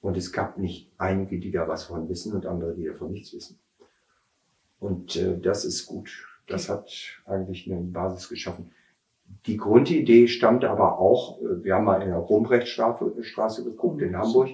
Und 0.00 0.16
es 0.16 0.32
gab 0.32 0.58
nicht 0.58 0.92
einige, 0.98 1.38
die 1.38 1.50
da 1.50 1.68
was 1.68 1.84
von 1.84 2.08
wissen 2.08 2.34
und 2.34 2.46
andere, 2.46 2.74
die 2.74 2.86
davon 2.86 3.12
nichts 3.12 3.34
wissen. 3.34 3.58
Und 4.78 5.16
äh, 5.16 5.38
das 5.40 5.64
ist 5.64 5.86
gut. 5.86 6.26
Das 6.46 6.68
hat 6.68 6.90
eigentlich 7.26 7.70
eine 7.70 7.80
Basis 7.80 8.28
geschaffen. 8.28 8.72
Die 9.46 9.56
Grundidee 9.56 10.28
stammt 10.28 10.64
aber 10.64 10.98
auch, 10.98 11.40
äh, 11.40 11.64
wir 11.64 11.74
haben 11.74 11.84
mal 11.84 12.02
in 12.02 12.10
der 12.10 12.18
Rumbrechtstraße 12.18 13.64
geguckt 13.64 14.02
in 14.02 14.16
Hamburg. 14.16 14.50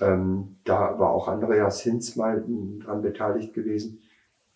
Ähm, 0.00 0.56
da 0.64 0.98
war 0.98 1.10
auch 1.10 1.28
Andreas 1.28 1.80
Hinz 1.82 2.16
mal 2.16 2.44
dran 2.82 3.02
beteiligt 3.02 3.54
gewesen. 3.54 4.00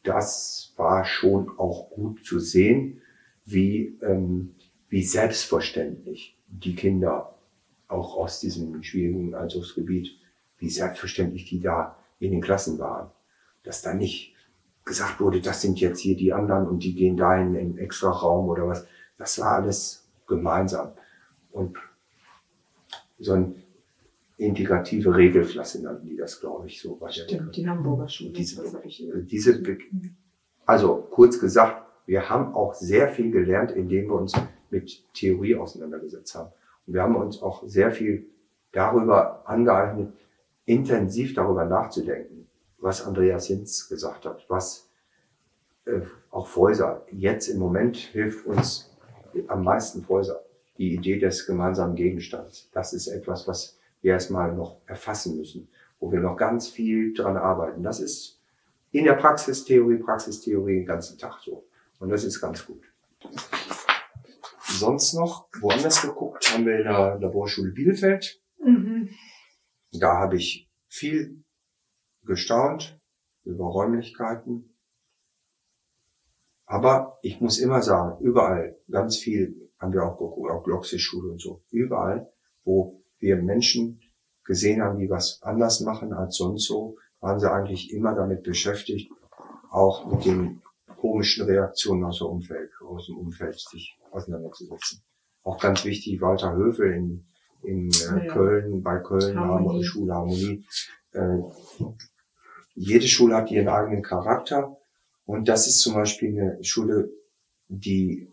Das 0.02 0.72
war 0.76 1.04
schon 1.04 1.50
auch 1.58 1.90
gut 1.90 2.24
zu 2.24 2.38
sehen, 2.38 3.00
wie, 3.44 3.98
ähm, 4.02 4.54
wie 4.88 5.02
selbstverständlich 5.02 6.38
die 6.48 6.74
Kinder 6.74 7.34
auch 7.88 8.16
aus 8.16 8.40
diesem 8.40 8.82
schwierigen 8.82 9.34
Einzugsgebiet, 9.34 10.18
wie 10.58 10.68
selbstverständlich 10.68 11.48
die 11.48 11.60
da 11.60 11.96
in 12.18 12.32
den 12.32 12.40
Klassen 12.40 12.78
waren. 12.78 13.10
Dass 13.62 13.82
da 13.82 13.94
nicht 13.94 14.34
gesagt 14.84 15.20
wurde, 15.20 15.40
das 15.40 15.62
sind 15.62 15.80
jetzt 15.80 16.00
hier 16.00 16.16
die 16.16 16.32
anderen 16.32 16.66
und 16.66 16.82
die 16.82 16.94
gehen 16.94 17.16
dahin 17.16 17.54
in 17.54 17.60
einen 17.60 17.78
extra 17.78 18.10
Raum 18.10 18.48
oder 18.48 18.66
was. 18.66 18.86
Das 19.18 19.38
war 19.40 19.56
alles 19.56 20.08
gemeinsam. 20.26 20.92
Und 21.50 21.76
so 23.18 23.32
ein 23.32 23.62
integrative 24.36 25.14
Regelklasse 25.14 25.82
nannten 25.82 26.06
die 26.06 26.16
das, 26.16 26.40
glaube 26.40 26.68
ich, 26.68 26.80
so. 26.80 26.98
Stimmt, 27.08 27.56
die 27.56 27.68
Hamburger 27.68 28.08
Schule. 28.08 28.30
Diese, 28.30 28.62
diese, 29.24 29.62
also 30.64 31.08
kurz 31.10 31.40
gesagt, 31.40 31.84
wir 32.06 32.30
haben 32.30 32.54
auch 32.54 32.74
sehr 32.74 33.08
viel 33.08 33.30
gelernt, 33.30 33.72
indem 33.72 34.06
wir 34.06 34.14
uns 34.14 34.32
mit 34.70 35.04
Theorie 35.12 35.56
auseinandergesetzt 35.56 36.34
haben. 36.34 36.52
Und 36.86 36.94
wir 36.94 37.02
haben 37.02 37.16
uns 37.16 37.42
auch 37.42 37.64
sehr 37.66 37.90
viel 37.90 38.26
darüber 38.72 39.48
angeeignet, 39.48 40.12
intensiv 40.64 41.34
darüber 41.34 41.64
nachzudenken, 41.64 42.46
was 42.78 43.04
Andreas 43.04 43.46
Hinz 43.46 43.88
gesagt 43.88 44.24
hat, 44.24 44.44
was 44.48 44.88
äh, 45.86 46.00
auch 46.30 46.46
Fäuser 46.46 47.04
jetzt 47.10 47.48
im 47.48 47.58
Moment 47.58 47.96
hilft 47.96 48.46
uns 48.46 48.96
am 49.48 49.64
meisten 49.64 50.02
Fäuser, 50.02 50.44
die 50.76 50.94
Idee 50.94 51.18
des 51.18 51.46
gemeinsamen 51.46 51.94
Gegenstands. 51.94 52.70
Das 52.72 52.92
ist 52.92 53.08
etwas, 53.08 53.46
was 53.48 53.78
wir 54.00 54.12
erstmal 54.12 54.54
noch 54.54 54.80
erfassen 54.86 55.36
müssen, 55.36 55.68
wo 55.98 56.12
wir 56.12 56.20
noch 56.20 56.36
ganz 56.36 56.68
viel 56.68 57.12
dran 57.14 57.36
arbeiten. 57.36 57.82
Das 57.82 58.00
ist 58.00 58.40
in 58.90 59.04
der 59.04 59.14
Praxistheorie, 59.14 59.98
Praxistheorie 59.98 60.76
den 60.76 60.86
ganzen 60.86 61.18
Tag 61.18 61.40
so. 61.44 61.66
Und 61.98 62.10
das 62.10 62.24
ist 62.24 62.40
ganz 62.40 62.64
gut. 62.64 62.82
Sonst 64.60 65.14
noch, 65.14 65.48
woanders 65.60 66.02
geguckt, 66.02 66.52
haben 66.52 66.66
wir 66.66 66.78
in 66.78 66.84
der 66.84 67.18
Laborschule 67.20 67.72
Bielefeld. 67.72 68.40
Mhm. 68.62 69.10
Da 69.92 70.18
habe 70.18 70.36
ich 70.36 70.70
viel 70.88 71.42
gestaunt 72.24 73.00
über 73.44 73.64
Räumlichkeiten. 73.64 74.77
Aber 76.70 77.18
ich 77.22 77.40
muss 77.40 77.58
immer 77.58 77.80
sagen, 77.80 78.22
überall, 78.22 78.76
ganz 78.90 79.16
viel 79.16 79.70
haben 79.78 79.94
wir 79.94 80.04
auch 80.04 80.18
geguckt, 80.18 80.50
auch 80.50 80.62
Glocksee-Schule 80.64 81.32
und 81.32 81.40
so, 81.40 81.62
überall, 81.70 82.30
wo 82.62 83.02
wir 83.18 83.36
Menschen 83.36 84.02
gesehen 84.44 84.82
haben, 84.82 84.98
die 84.98 85.08
was 85.08 85.40
anders 85.42 85.80
machen 85.80 86.12
als 86.12 86.36
sonst 86.36 86.66
so, 86.66 86.96
waren 87.20 87.40
sie 87.40 87.50
eigentlich 87.50 87.90
immer 87.90 88.14
damit 88.14 88.42
beschäftigt, 88.42 89.10
auch 89.70 90.06
mit 90.12 90.26
den 90.26 90.60
komischen 91.00 91.46
Reaktionen 91.46 92.04
aus, 92.04 92.18
der 92.18 92.28
Umfeld, 92.28 92.70
aus 92.86 93.06
dem 93.06 93.16
Umfeld 93.16 93.58
sich 93.58 93.98
auseinanderzusetzen. 94.10 95.02
Auch 95.44 95.58
ganz 95.58 95.86
wichtig, 95.86 96.20
Walter 96.20 96.54
Höfel 96.54 96.92
in, 96.92 97.26
in 97.62 97.88
äh, 97.88 98.26
ja. 98.26 98.32
Köln, 98.34 98.82
bei 98.82 98.98
Köln, 98.98 99.40
Harmonie. 99.40 99.84
Schule 99.84 100.12
Harmonie. 100.12 100.66
Äh, 101.12 101.38
jede 102.74 103.06
Schule 103.06 103.36
hat 103.36 103.50
ihren 103.50 103.68
eigenen 103.68 104.02
Charakter 104.02 104.77
und 105.28 105.46
das 105.46 105.66
ist 105.66 105.80
zum 105.80 105.92
Beispiel 105.92 106.40
eine 106.40 106.64
Schule, 106.64 107.12
die 107.68 108.32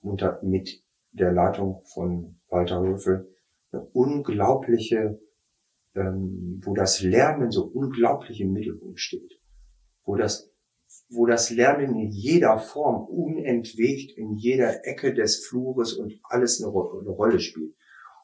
unter, 0.00 0.40
mit 0.42 0.82
der 1.12 1.30
Leitung 1.30 1.82
von 1.84 2.40
Walter 2.48 2.80
Höfel 2.80 3.28
eine 3.70 3.82
unglaubliche, 3.92 5.20
ähm, 5.94 6.62
wo 6.64 6.72
das 6.72 7.02
Lernen 7.02 7.50
so 7.50 7.66
unglaublich 7.66 8.40
im 8.40 8.54
Mittelpunkt 8.54 8.98
steht, 8.98 9.38
wo 10.04 10.16
das 10.16 10.50
wo 11.10 11.26
das 11.26 11.50
Lernen 11.50 11.94
in 11.96 12.10
jeder 12.10 12.58
Form 12.58 13.06
unentwegt 13.06 14.16
in 14.16 14.36
jeder 14.36 14.86
Ecke 14.86 15.12
des 15.12 15.44
Flures 15.44 15.92
und 15.92 16.18
alles 16.22 16.64
eine, 16.64 16.72
eine 16.72 17.10
Rolle 17.10 17.40
spielt. 17.40 17.76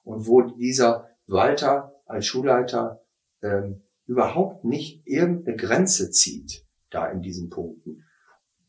Und 0.02 0.26
wo 0.26 0.40
dieser 0.40 1.10
Walter 1.26 1.94
als 2.06 2.24
Schulleiter 2.24 3.04
ähm, 3.42 3.82
überhaupt 4.06 4.64
nicht 4.64 5.06
irgendeine 5.06 5.58
Grenze 5.58 6.10
zieht, 6.10 6.61
da 6.92 7.08
in 7.10 7.22
diesen 7.22 7.50
Punkten. 7.50 8.04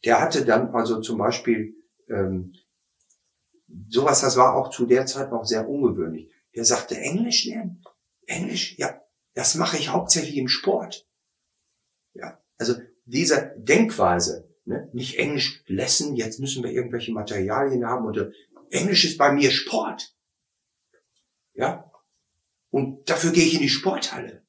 Der 0.05 0.21
hatte 0.21 0.45
dann 0.45 0.73
also 0.73 1.01
zum 1.01 1.17
Beispiel 1.17 1.75
ähm, 2.09 2.53
sowas, 3.89 4.21
das 4.21 4.37
war 4.37 4.55
auch 4.55 4.69
zu 4.69 4.85
der 4.85 5.05
Zeit 5.05 5.31
noch 5.31 5.45
sehr 5.45 5.67
ungewöhnlich. 5.67 6.31
Der 6.55 6.65
sagte, 6.65 6.97
Englisch 6.97 7.45
lernen? 7.45 7.83
Englisch? 8.25 8.77
Ja, 8.77 9.01
das 9.33 9.55
mache 9.55 9.77
ich 9.77 9.89
hauptsächlich 9.89 10.37
im 10.37 10.47
Sport. 10.47 11.07
Ja, 12.13 12.39
also 12.57 12.75
dieser 13.05 13.41
Denkweise, 13.57 14.49
ne? 14.65 14.89
nicht 14.93 15.17
Englisch 15.17 15.63
Lesson, 15.67 16.15
jetzt 16.15 16.39
müssen 16.39 16.63
wir 16.63 16.71
irgendwelche 16.71 17.11
Materialien 17.11 17.85
haben 17.85 18.05
oder 18.05 18.31
Englisch 18.69 19.05
ist 19.05 19.17
bei 19.17 19.31
mir 19.31 19.51
Sport. 19.51 20.15
Ja? 21.53 21.91
Und 22.69 23.09
dafür 23.09 23.31
gehe 23.31 23.45
ich 23.45 23.55
in 23.55 23.61
die 23.61 23.69
Sporthalle. 23.69 24.42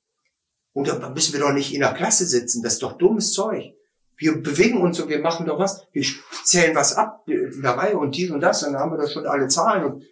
Und 0.74 0.88
da 0.88 1.08
müssen 1.08 1.32
wir 1.32 1.40
doch 1.40 1.52
nicht 1.52 1.72
in 1.72 1.80
der 1.80 1.94
Klasse 1.94 2.26
sitzen, 2.26 2.62
das 2.62 2.74
ist 2.74 2.82
doch 2.82 2.98
dummes 2.98 3.32
Zeug. 3.32 3.74
Wir 4.16 4.42
bewegen 4.42 4.80
uns 4.80 5.00
und 5.00 5.08
wir 5.08 5.20
machen 5.20 5.46
doch 5.46 5.58
was, 5.58 5.86
wir 5.92 6.04
zählen 6.44 6.76
was 6.76 6.94
ab 6.94 7.24
in 7.26 7.62
der 7.62 7.72
Reihe 7.72 7.96
und 7.96 8.14
dies 8.14 8.30
und 8.30 8.40
das, 8.40 8.60
dann 8.60 8.76
haben 8.76 8.92
wir 8.92 8.98
doch 8.98 9.10
schon 9.10 9.26
alle 9.26 9.48
Zahlen 9.48 9.84
und 9.84 10.04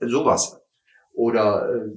sowas. 0.00 0.60
Oder 1.12 1.68
äh, 1.74 1.90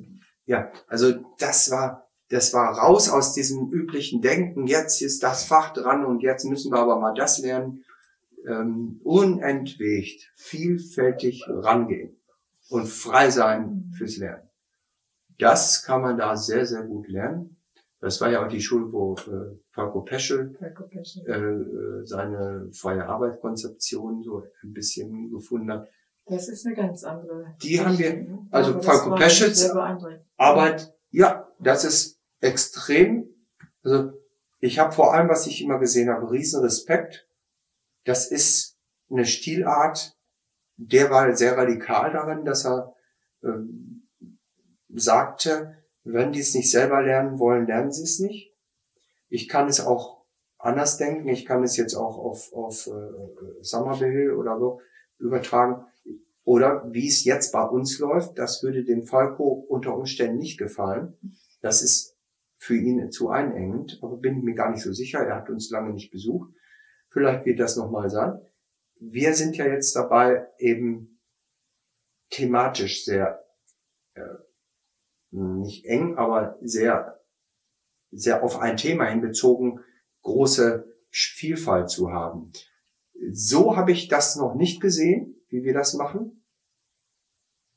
ja, 0.46 0.72
also 0.88 1.14
das 1.38 1.72
war 1.72 2.10
das 2.30 2.54
war 2.54 2.78
raus 2.78 3.10
aus 3.10 3.34
diesem 3.34 3.72
üblichen 3.72 4.22
Denken, 4.22 4.68
jetzt 4.68 5.02
ist 5.02 5.24
das 5.24 5.46
Fach 5.46 5.74
dran 5.74 6.06
und 6.06 6.22
jetzt 6.22 6.46
müssen 6.46 6.72
wir 6.72 6.80
aber 6.80 7.00
mal 7.00 7.14
das 7.14 7.40
lernen. 7.40 7.84
Ähm, 8.48 9.02
unentwegt, 9.04 10.32
vielfältig 10.36 11.44
rangehen 11.48 12.16
und 12.70 12.88
frei 12.88 13.32
sein 13.32 13.92
fürs 13.98 14.18
Lernen. 14.18 14.48
Das 15.40 15.84
kann 15.84 16.02
man 16.02 16.18
da 16.18 16.38
sehr, 16.38 16.66
sehr 16.66 16.84
gut 16.84 17.10
lernen. 17.10 17.58
Das 18.02 18.22
war 18.22 18.32
ja 18.32 18.44
auch 18.44 18.48
die 18.48 18.62
Schule, 18.62 18.92
wo 18.94 19.16
äh, 19.16 19.58
Falco 19.72 20.02
Peschel, 20.02 20.56
Äh, 21.28 21.34
äh, 21.34 22.06
seine 22.06 22.70
freie 22.72 23.06
Arbeitskonzeption 23.06 24.24
so 24.24 24.44
ein 24.64 24.74
bisschen 24.74 25.30
gefunden 25.32 25.72
hat. 25.72 25.90
Das 26.26 26.48
ist 26.48 26.66
eine 26.66 26.76
ganz 26.76 27.04
andere. 27.04 27.56
Die 27.62 27.80
haben 27.80 27.98
wir, 27.98 28.48
also 28.52 28.82
Falco 28.82 29.16
Peschels 29.16 29.70
Arbeit, 30.38 30.94
ja, 31.10 31.50
das 31.60 31.84
ist 31.84 32.20
extrem, 32.40 33.28
also 33.84 34.14
ich 34.60 34.80
habe 34.80 34.94
vor 34.94 35.14
allem, 35.14 35.28
was 35.28 35.48
ich 35.48 35.62
immer 35.62 35.80
gesehen 35.80 36.10
habe, 36.10 36.32
riesen 36.32 36.62
Respekt. 36.62 37.28
Das 38.06 38.32
ist 38.32 38.78
eine 39.10 39.26
Stilart, 39.26 40.16
der 40.78 41.10
war 41.10 41.36
sehr 41.36 41.58
radikal 41.58 42.14
darin, 42.14 42.46
dass 42.46 42.66
er 42.66 42.94
ähm, 43.44 44.08
sagte, 44.88 45.79
wenn 46.14 46.32
die 46.32 46.40
es 46.40 46.54
nicht 46.54 46.70
selber 46.70 47.02
lernen 47.02 47.40
wollen, 47.40 47.68
lernen 47.68 47.92
sie 47.92 48.04
es 48.04 48.20
nicht. 48.20 48.56
Ich 49.30 49.48
kann 49.48 49.68
es 49.68 49.80
auch 49.80 50.26
anders 50.58 50.98
denken. 50.98 51.28
Ich 51.30 51.46
kann 51.46 51.64
es 51.64 51.78
jetzt 51.78 51.96
auch 51.96 52.18
auf, 52.18 52.54
auf 52.54 52.88
äh, 52.88 53.62
Somerville 53.62 54.36
oder 54.36 54.60
so 54.60 54.82
übertragen. 55.18 55.86
Oder 56.44 56.84
wie 56.92 57.08
es 57.08 57.24
jetzt 57.26 57.52
bei 57.52 57.64
uns 57.64 58.00
läuft, 58.00 58.38
das 58.38 58.64
würde 58.64 58.84
dem 58.84 59.04
Falco 59.04 59.66
unter 59.70 59.96
Umständen 59.96 60.40
nicht 60.40 60.58
gefallen. 60.58 61.14
Das 61.62 61.82
ist 61.82 62.18
für 62.58 62.76
ihn 62.76 63.12
zu 63.12 63.30
einengend, 63.30 64.00
aber 64.02 64.18
bin 64.18 64.38
ich 64.38 64.44
mir 64.44 64.56
gar 64.56 64.72
nicht 64.72 64.82
so 64.82 64.92
sicher. 64.92 65.20
Er 65.20 65.36
hat 65.36 65.50
uns 65.50 65.70
lange 65.70 65.94
nicht 65.94 66.12
besucht. 66.12 66.52
Vielleicht 67.10 67.46
wird 67.46 67.60
das 67.60 67.78
nochmal 67.78 68.10
sein. 68.10 68.40
Wir 69.00 69.34
sind 69.34 69.56
ja 69.58 69.66
jetzt 69.66 69.96
dabei, 69.96 70.48
eben 70.58 71.20
thematisch 72.30 73.06
sehr, 73.06 73.46
äh, 74.14 74.22
nicht 75.32 75.86
eng, 75.86 76.18
aber 76.18 76.58
sehr, 76.62 77.20
sehr 78.12 78.44
auf 78.44 78.60
ein 78.60 78.78
Thema 78.78 79.06
hinbezogen, 79.06 79.80
große 80.22 80.86
Vielfalt 81.10 81.90
zu 81.90 82.12
haben. 82.12 82.52
So 83.32 83.76
habe 83.76 83.92
ich 83.92 84.08
das 84.08 84.36
noch 84.36 84.56
nicht 84.56 84.82
gesehen, 84.82 85.36
wie 85.50 85.64
wir 85.64 85.74
das 85.74 85.94
machen. 85.94 86.44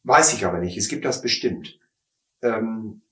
Weiß 0.04 0.32
ich 0.34 0.44
aber 0.44 0.58
nicht. 0.58 0.76
Es 0.76 0.88
gibt 0.88 1.04
das 1.04 1.22
bestimmt. 1.22 1.78
Ähm, 2.42 3.02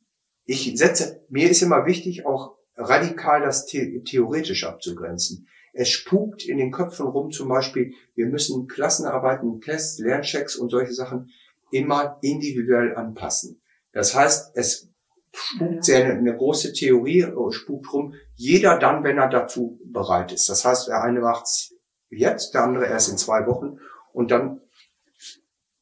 ich 0.44 0.76
setze, 0.76 1.24
mir 1.28 1.50
ist 1.50 1.62
immer 1.62 1.86
wichtig, 1.86 2.26
auch 2.26 2.56
radikal 2.76 3.40
das 3.40 3.66
the 3.66 4.02
theoretisch 4.04 4.64
abzugrenzen. 4.64 5.46
Es 5.72 5.88
spukt 5.88 6.44
in 6.44 6.58
den 6.58 6.72
Köpfen 6.72 7.06
rum, 7.06 7.30
zum 7.30 7.48
Beispiel, 7.48 7.94
wir 8.14 8.26
müssen 8.26 8.66
Klassenarbeiten, 8.66 9.60
Tests, 9.60 9.98
Lernchecks 9.98 10.56
und 10.56 10.70
solche 10.70 10.92
Sachen 10.92 11.30
immer 11.70 12.18
individuell 12.22 12.96
anpassen. 12.96 13.60
Das 13.92 14.14
heißt, 14.14 14.52
es 14.56 14.90
spukt 15.32 15.84
sehr 15.84 16.04
eine, 16.04 16.14
eine 16.14 16.36
große 16.36 16.72
Theorie, 16.72 17.22
äh, 17.22 17.52
spukt 17.52 17.92
rum, 17.92 18.14
jeder 18.34 18.78
dann, 18.78 19.04
wenn 19.04 19.18
er 19.18 19.28
dazu 19.28 19.80
bereit 19.84 20.32
ist. 20.32 20.48
Das 20.48 20.64
heißt, 20.64 20.88
der 20.88 21.02
eine 21.02 21.20
macht 21.20 21.44
es 21.44 21.74
jetzt, 22.08 22.54
der 22.54 22.64
andere 22.64 22.86
erst 22.86 23.10
in 23.10 23.18
zwei 23.18 23.46
Wochen 23.46 23.78
und 24.12 24.30
dann, 24.30 24.60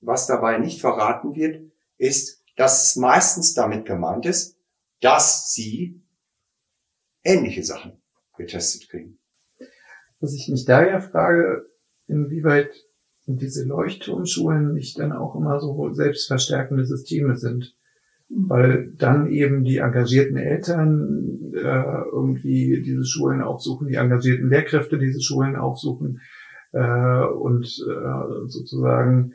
was 0.00 0.26
dabei 0.26 0.58
nicht 0.58 0.80
verraten 0.80 1.34
wird, 1.34 1.70
ist, 1.96 2.44
dass 2.56 2.84
es 2.84 2.96
meistens 2.96 3.54
damit 3.54 3.86
gemeint 3.86 4.26
ist, 4.26 4.58
dass 5.00 5.52
sie 5.52 6.02
ähnliche 7.22 7.62
Sachen 7.62 8.02
getestet 8.36 8.88
kriegen. 8.88 9.18
Was 10.20 10.34
ich 10.34 10.48
mich 10.48 10.64
daher 10.64 11.00
frage, 11.00 11.66
inwieweit 12.06 12.74
diese 13.26 13.64
Leuchtturmschulen 13.64 14.72
nicht 14.72 14.98
dann 14.98 15.12
auch 15.12 15.36
immer 15.36 15.60
so 15.60 15.92
selbstverstärkende 15.92 16.86
Systeme 16.86 17.36
sind. 17.36 17.76
Weil 18.30 18.92
dann 18.98 19.28
eben 19.28 19.64
die 19.64 19.78
engagierten 19.78 20.36
Eltern 20.36 21.52
äh, 21.54 22.02
irgendwie 22.12 22.82
diese 22.82 23.04
Schulen 23.04 23.40
aufsuchen, 23.40 23.88
die 23.88 23.94
engagierten 23.94 24.50
Lehrkräfte 24.50 24.98
diese 24.98 25.22
Schulen 25.22 25.56
aufsuchen 25.56 26.20
äh, 26.72 27.24
und 27.24 27.64
äh, 27.66 28.48
sozusagen 28.48 29.32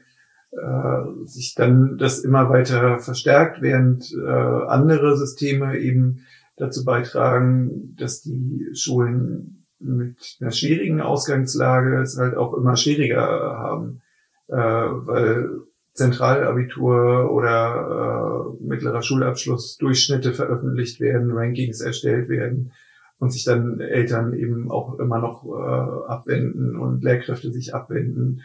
äh, 0.52 1.26
sich 1.26 1.56
dann 1.56 1.98
das 1.98 2.20
immer 2.20 2.50
weiter 2.50 3.00
verstärkt, 3.00 3.62
während 3.62 4.14
äh, 4.14 4.28
andere 4.68 5.18
Systeme 5.18 5.80
eben 5.80 6.26
dazu 6.58 6.86
beitragen, 6.86 7.96
dass 7.98 8.22
die 8.22 8.70
Schulen 8.74 9.66
mit 9.80 10.38
einer 10.40 10.52
schwierigen 10.52 11.02
Ausgangslage 11.02 12.00
es 12.02 12.18
halt 12.18 12.36
auch 12.36 12.54
immer 12.54 12.76
schwieriger 12.76 13.26
haben, 13.58 14.02
äh, 14.48 14.56
weil 14.56 15.50
Zentralabitur 15.94 17.32
oder 17.32 18.56
äh, 18.60 18.64
mittlerer 18.64 19.04
Schulabschluss 19.04 19.78
Durchschnitte 19.78 20.34
veröffentlicht 20.34 21.00
werden, 21.00 21.32
Rankings 21.32 21.82
erstellt 21.82 22.30
werden 22.30 22.72
und 23.20 23.32
sich 23.32 23.44
dann 23.44 23.80
Eltern 23.80 24.34
eben 24.34 24.72
auch 24.72 24.98
immer 24.98 25.20
noch 25.20 25.46
äh, 25.46 26.12
abwenden 26.12 26.76
und 26.78 27.04
Lehrkräfte 27.04 27.52
sich 27.52 27.76
abwenden, 27.76 28.42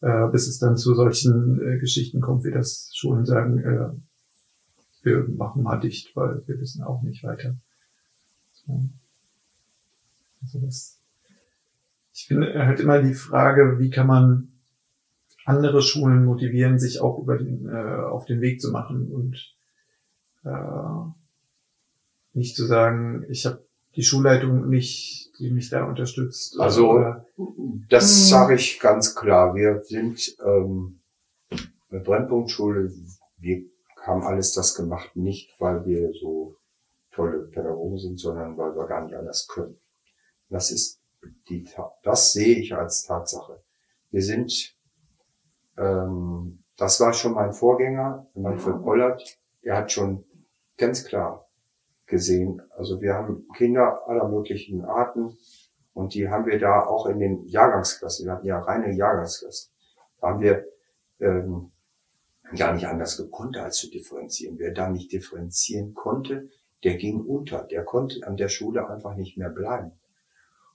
äh, 0.00 0.28
bis 0.28 0.46
es 0.46 0.58
dann 0.58 0.76
zu 0.76 0.94
solchen 0.94 1.60
äh, 1.60 1.78
Geschichten 1.78 2.20
kommt, 2.20 2.44
wie 2.44 2.52
das 2.52 2.92
Schulen 2.94 3.26
sagen, 3.26 3.58
äh, 3.58 3.90
wir 5.02 5.26
machen 5.36 5.64
mal 5.64 5.80
dicht, 5.80 6.14
weil 6.14 6.42
wir 6.46 6.60
wissen 6.60 6.84
auch 6.84 7.02
nicht 7.02 7.24
weiter. 7.24 7.56
So. 8.52 8.80
Also 10.40 10.60
das, 10.60 11.00
ich 12.14 12.26
finde 12.26 12.64
halt 12.64 12.78
immer 12.78 13.02
die 13.02 13.14
Frage, 13.14 13.80
wie 13.80 13.90
kann 13.90 14.06
man 14.06 14.51
andere 15.52 15.82
Schulen 15.82 16.24
motivieren, 16.24 16.78
sich 16.78 17.00
auch 17.00 17.18
über 17.18 17.38
den, 17.38 17.68
äh, 17.68 18.02
auf 18.04 18.24
den 18.26 18.40
Weg 18.40 18.60
zu 18.60 18.70
machen 18.70 19.12
und 19.12 19.54
äh, 20.44 21.10
nicht 22.34 22.56
zu 22.56 22.66
sagen, 22.66 23.24
ich 23.28 23.46
habe 23.46 23.64
die 23.94 24.02
Schulleitung 24.02 24.68
nicht, 24.68 25.30
die 25.38 25.50
mich 25.50 25.68
da 25.68 25.84
unterstützt. 25.84 26.58
Also 26.58 26.90
oder, 26.90 27.26
das 27.88 28.04
hm. 28.04 28.28
sage 28.28 28.54
ich 28.54 28.80
ganz 28.80 29.14
klar. 29.14 29.54
Wir 29.54 29.82
sind 29.84 30.36
ähm, 30.44 31.00
eine 31.90 32.00
Brennpunktschule, 32.00 32.90
wir 33.38 33.64
haben 34.02 34.22
alles 34.22 34.52
das 34.52 34.74
gemacht, 34.74 35.14
nicht 35.14 35.54
weil 35.58 35.84
wir 35.84 36.12
so 36.14 36.56
tolle 37.12 37.42
Pädagogen 37.48 37.98
sind, 37.98 38.18
sondern 38.18 38.56
weil 38.56 38.74
wir 38.74 38.86
gar 38.86 39.04
nicht 39.04 39.14
anders 39.14 39.46
können. 39.46 39.78
Das 40.48 40.70
ist 40.70 41.00
die, 41.48 41.66
das 42.02 42.32
sehe 42.32 42.56
ich 42.56 42.74
als 42.74 43.04
Tatsache. 43.04 43.62
Wir 44.10 44.22
sind, 44.22 44.74
ähm, 45.82 46.62
das 46.76 47.00
war 47.00 47.12
schon 47.12 47.34
mein 47.34 47.52
Vorgänger, 47.52 48.26
Manfred 48.34 48.82
Bollert, 48.82 49.38
der 49.64 49.76
hat 49.76 49.92
schon 49.92 50.24
ganz 50.78 51.04
klar 51.04 51.48
gesehen, 52.06 52.62
also 52.76 53.00
wir 53.00 53.14
haben 53.14 53.46
Kinder 53.56 54.02
aller 54.06 54.28
möglichen 54.28 54.84
Arten 54.84 55.36
und 55.94 56.14
die 56.14 56.28
haben 56.28 56.46
wir 56.46 56.58
da 56.58 56.84
auch 56.84 57.06
in 57.06 57.18
den 57.18 57.44
Jahrgangsklassen, 57.46 58.26
wir 58.26 58.32
hatten 58.32 58.46
ja 58.46 58.60
reine 58.60 58.94
Jahrgangsklassen, 58.94 59.72
da 60.20 60.28
haben 60.28 60.40
wir 60.40 60.66
ähm, 61.20 61.72
gar 62.56 62.74
nicht 62.74 62.86
anders 62.86 63.16
gekonnt, 63.16 63.56
als 63.56 63.78
zu 63.78 63.90
differenzieren. 63.90 64.58
Wer 64.58 64.72
da 64.72 64.88
nicht 64.88 65.12
differenzieren 65.12 65.94
konnte, 65.94 66.50
der 66.84 66.96
ging 66.96 67.20
unter, 67.20 67.62
der 67.62 67.84
konnte 67.84 68.26
an 68.26 68.36
der 68.36 68.48
Schule 68.48 68.88
einfach 68.88 69.14
nicht 69.14 69.36
mehr 69.36 69.50
bleiben. 69.50 69.92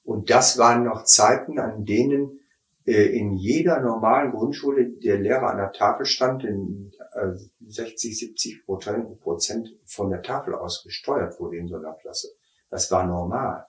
Und 0.03 0.29
das 0.29 0.57
waren 0.57 0.85
noch 0.85 1.03
Zeiten, 1.03 1.59
an 1.59 1.85
denen 1.85 2.39
in 2.87 3.33
jeder 3.33 3.81
normalen 3.81 4.31
Grundschule 4.31 4.89
der 4.89 5.19
Lehrer 5.19 5.49
an 5.49 5.57
der 5.57 5.73
Tafel 5.73 6.05
stand, 6.05 6.45
in 6.45 6.93
äh, 7.11 7.33
60, 7.67 8.17
70 8.17 8.65
Prozent 8.65 9.75
von 9.83 10.09
der 10.09 10.21
Tafel 10.21 10.55
aus 10.55 10.83
gesteuert 10.83 11.37
wurde 11.37 11.57
in 11.57 11.67
so 11.67 11.75
einer 11.75 11.95
Klasse. 11.95 12.29
Das 12.69 12.89
war 12.89 13.05
normal. 13.05 13.65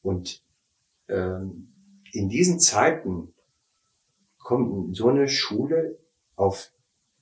Und 0.00 0.42
ähm, 1.08 1.74
in 2.12 2.30
diesen 2.30 2.58
Zeiten 2.58 3.34
kommt 4.38 4.96
so 4.96 5.08
eine 5.08 5.28
Schule 5.28 5.98
auf 6.34 6.72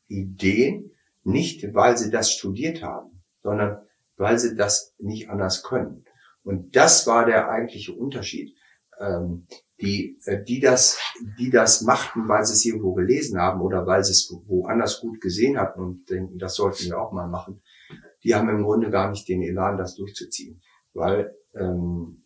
Ideen, 0.06 0.92
nicht 1.24 1.74
weil 1.74 1.96
sie 1.96 2.12
das 2.12 2.30
studiert 2.30 2.82
haben, 2.82 3.24
sondern 3.42 3.84
weil 4.16 4.38
sie 4.38 4.54
das 4.54 4.94
nicht 4.98 5.28
anders 5.28 5.64
können. 5.64 6.04
Und 6.44 6.76
das 6.76 7.08
war 7.08 7.26
der 7.26 7.48
eigentliche 7.48 7.92
Unterschied. 7.94 8.56
Ähm, 8.98 9.46
die, 9.80 10.18
äh, 10.24 10.42
die 10.42 10.60
das, 10.60 10.98
die 11.38 11.50
das 11.50 11.82
machten, 11.82 12.28
weil 12.28 12.44
sie 12.44 12.54
es 12.54 12.64
irgendwo 12.64 12.94
gelesen 12.94 13.38
haben 13.38 13.60
oder 13.60 13.86
weil 13.86 14.02
sie 14.04 14.12
es 14.12 14.34
woanders 14.46 15.00
gut 15.00 15.20
gesehen 15.20 15.58
hatten 15.58 15.80
und 15.80 16.08
denken, 16.08 16.38
das 16.38 16.54
sollten 16.54 16.86
wir 16.86 17.00
auch 17.00 17.12
mal 17.12 17.28
machen, 17.28 17.60
die 18.24 18.34
haben 18.34 18.48
im 18.48 18.62
Grunde 18.62 18.90
gar 18.90 19.10
nicht 19.10 19.28
den 19.28 19.42
Elan, 19.42 19.76
das 19.76 19.96
durchzuziehen. 19.96 20.62
Weil, 20.94 21.36
ähm, 21.54 22.24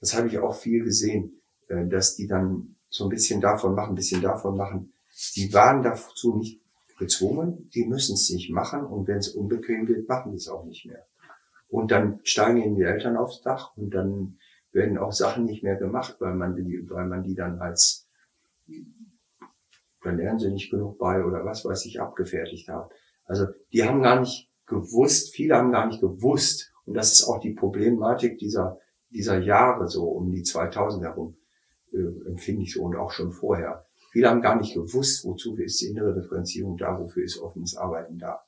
das 0.00 0.16
habe 0.16 0.28
ich 0.28 0.38
auch 0.38 0.54
viel 0.54 0.84
gesehen, 0.84 1.40
äh, 1.68 1.86
dass 1.86 2.16
die 2.16 2.26
dann 2.26 2.76
so 2.88 3.04
ein 3.04 3.10
bisschen 3.10 3.40
davon 3.40 3.74
machen, 3.74 3.92
ein 3.92 3.96
bisschen 3.96 4.22
davon 4.22 4.56
machen. 4.56 4.92
Die 5.36 5.52
waren 5.54 5.82
dazu 5.82 6.36
nicht 6.36 6.60
gezwungen, 6.98 7.70
die 7.74 7.84
müssen 7.84 8.14
es 8.14 8.30
nicht 8.30 8.50
machen 8.50 8.84
und 8.84 9.06
wenn 9.06 9.18
es 9.18 9.28
unbequem 9.28 9.86
wird, 9.86 10.08
machen 10.08 10.32
die 10.32 10.38
es 10.38 10.48
auch 10.48 10.64
nicht 10.64 10.86
mehr. 10.86 11.06
Und 11.68 11.90
dann 11.90 12.20
steigen 12.22 12.62
ihnen 12.62 12.76
die 12.76 12.82
Eltern 12.82 13.16
aufs 13.16 13.42
Dach 13.42 13.76
und 13.76 13.90
dann 13.90 14.38
werden 14.76 14.98
auch 14.98 15.12
Sachen 15.12 15.44
nicht 15.44 15.64
mehr 15.64 15.74
gemacht, 15.74 16.16
weil 16.20 16.34
man 16.34 16.54
die, 16.54 16.88
weil 16.88 17.06
man 17.06 17.24
die 17.24 17.34
dann 17.34 17.58
als 17.58 18.08
dann 20.02 20.18
lernen 20.18 20.38
sie 20.38 20.52
nicht 20.52 20.70
genug 20.70 20.98
bei 20.98 21.24
oder 21.24 21.44
was 21.44 21.64
weiß 21.64 21.84
ich 21.86 22.00
abgefertigt 22.00 22.68
haben. 22.68 22.88
Also 23.24 23.46
die 23.72 23.82
haben 23.82 24.02
gar 24.02 24.20
nicht 24.20 24.48
gewusst, 24.66 25.34
viele 25.34 25.56
haben 25.56 25.72
gar 25.72 25.86
nicht 25.86 26.00
gewusst 26.00 26.72
und 26.84 26.94
das 26.94 27.12
ist 27.12 27.24
auch 27.24 27.40
die 27.40 27.54
Problematik 27.54 28.38
dieser 28.38 28.78
dieser 29.10 29.38
Jahre 29.38 29.88
so 29.88 30.04
um 30.04 30.30
die 30.30 30.42
2000 30.42 31.04
herum 31.04 31.36
äh, 31.92 32.28
empfinde 32.28 32.62
ich 32.62 32.74
so 32.74 32.82
und 32.82 32.96
auch 32.96 33.10
schon 33.10 33.32
vorher. 33.32 33.86
Viele 34.12 34.30
haben 34.30 34.42
gar 34.42 34.56
nicht 34.56 34.74
gewusst, 34.74 35.24
wozu 35.24 35.56
ist 35.56 35.80
die 35.80 35.88
innere 35.88 36.14
Differenzierung 36.14 36.76
da, 36.76 36.98
wofür 36.98 37.24
ist 37.24 37.38
offenes 37.38 37.76
Arbeiten 37.76 38.18
da. 38.18 38.40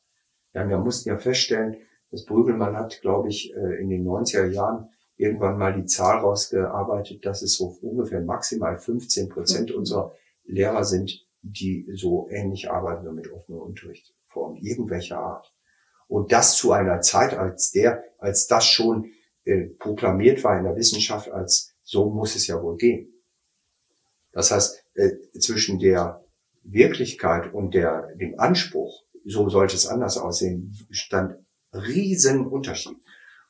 Ja, 0.54 0.68
wir 0.68 0.78
mussten 0.78 1.08
ja 1.10 1.18
feststellen, 1.18 1.76
das 2.10 2.24
Brügelmann 2.24 2.76
hat, 2.76 3.00
glaube 3.02 3.28
ich, 3.28 3.54
äh, 3.54 3.80
in 3.80 3.90
den 3.90 4.06
90er 4.06 4.46
Jahren 4.46 4.88
irgendwann 5.18 5.58
mal 5.58 5.74
die 5.74 5.84
Zahl 5.84 6.18
rausgearbeitet, 6.18 7.26
dass 7.26 7.42
es 7.42 7.56
so 7.56 7.76
ungefähr 7.82 8.20
maximal 8.20 8.78
15 8.78 9.28
Prozent 9.28 9.70
mhm. 9.70 9.76
unserer 9.76 10.14
Lehrer 10.44 10.84
sind, 10.84 11.26
die 11.42 11.86
so 11.94 12.28
ähnlich 12.30 12.70
arbeiten 12.70 13.14
mit 13.14 13.30
offener 13.30 13.60
Unterrichtsform, 13.60 14.56
irgendwelcher 14.56 15.18
Art. 15.18 15.52
Und 16.06 16.32
das 16.32 16.56
zu 16.56 16.72
einer 16.72 17.00
Zeit, 17.00 17.34
als 17.34 17.70
der, 17.70 18.02
als 18.18 18.46
das 18.46 18.66
schon 18.66 19.10
äh, 19.44 19.66
proklamiert 19.66 20.42
war 20.42 20.56
in 20.56 20.64
der 20.64 20.76
Wissenschaft, 20.76 21.30
als 21.30 21.74
so 21.82 22.10
muss 22.10 22.34
es 22.34 22.46
ja 22.46 22.62
wohl 22.62 22.76
gehen. 22.76 23.12
Das 24.32 24.50
heißt, 24.50 24.84
äh, 24.94 25.10
zwischen 25.38 25.78
der 25.78 26.24
Wirklichkeit 26.62 27.52
und 27.52 27.74
der, 27.74 28.14
dem 28.16 28.38
Anspruch, 28.38 29.04
so 29.24 29.48
sollte 29.48 29.74
es 29.74 29.86
anders 29.86 30.16
aussehen, 30.16 30.76
stand 30.90 31.34
riesen 31.72 32.46
Unterschied. 32.46 32.96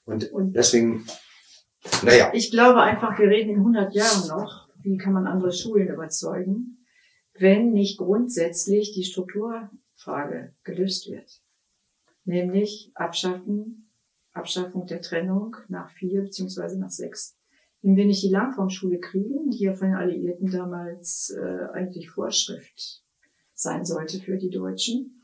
Und, 0.04 0.32
und 0.32 0.54
deswegen, 0.54 1.06
naja. 2.02 2.30
Ich 2.34 2.50
glaube 2.50 2.82
einfach, 2.82 3.18
wir 3.18 3.28
reden 3.28 3.50
in 3.50 3.58
100 3.58 3.94
Jahren 3.94 4.28
noch, 4.28 4.68
wie 4.82 4.96
kann 4.96 5.12
man 5.12 5.26
andere 5.26 5.52
Schulen 5.52 5.88
überzeugen, 5.88 6.84
wenn 7.34 7.72
nicht 7.72 7.98
grundsätzlich 7.98 8.92
die 8.92 9.04
Strukturfrage 9.04 10.54
gelöst 10.64 11.10
wird. 11.10 11.42
Nämlich 12.24 12.90
abschaffen, 12.94 13.90
Abschaffung 14.32 14.86
der 14.86 15.00
Trennung 15.00 15.56
nach 15.68 15.90
vier 15.90 16.22
beziehungsweise 16.22 16.78
nach 16.78 16.90
sechs. 16.90 17.36
Wenn 17.80 17.96
wir 17.96 18.06
nicht 18.06 18.22
die 18.22 18.30
Langformschule 18.30 18.98
kriegen, 18.98 19.50
die 19.50 19.64
ja 19.64 19.74
von 19.74 19.88
den 19.88 19.96
Alliierten 19.96 20.50
damals 20.50 21.30
äh, 21.30 21.68
eigentlich 21.72 22.10
Vorschrift 22.10 23.02
sein 23.54 23.84
sollte 23.84 24.18
für 24.18 24.36
die 24.36 24.50
Deutschen, 24.50 25.17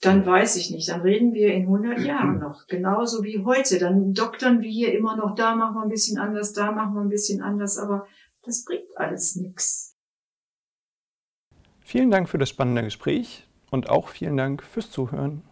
dann 0.00 0.24
weiß 0.24 0.56
ich 0.56 0.70
nicht. 0.70 0.88
Dann 0.88 1.00
reden 1.00 1.34
wir 1.34 1.52
in 1.52 1.62
100 1.62 2.00
Jahren 2.00 2.38
noch, 2.40 2.66
genauso 2.66 3.24
wie 3.24 3.44
heute. 3.44 3.78
Dann 3.78 4.12
doktern 4.14 4.60
wir 4.60 4.70
hier 4.70 4.96
immer 4.96 5.16
noch, 5.16 5.34
da 5.34 5.54
machen 5.54 5.74
wir 5.76 5.82
ein 5.82 5.88
bisschen 5.88 6.18
anders, 6.18 6.52
da 6.52 6.72
machen 6.72 6.94
wir 6.94 7.00
ein 7.00 7.08
bisschen 7.08 7.42
anders, 7.42 7.78
aber 7.78 8.06
das 8.42 8.64
bringt 8.64 8.96
alles 8.96 9.36
nichts. 9.36 9.96
Vielen 11.80 12.10
Dank 12.10 12.28
für 12.28 12.38
das 12.38 12.50
spannende 12.50 12.82
Gespräch 12.82 13.46
und 13.70 13.88
auch 13.88 14.08
vielen 14.08 14.36
Dank 14.36 14.62
fürs 14.62 14.90
Zuhören. 14.90 15.42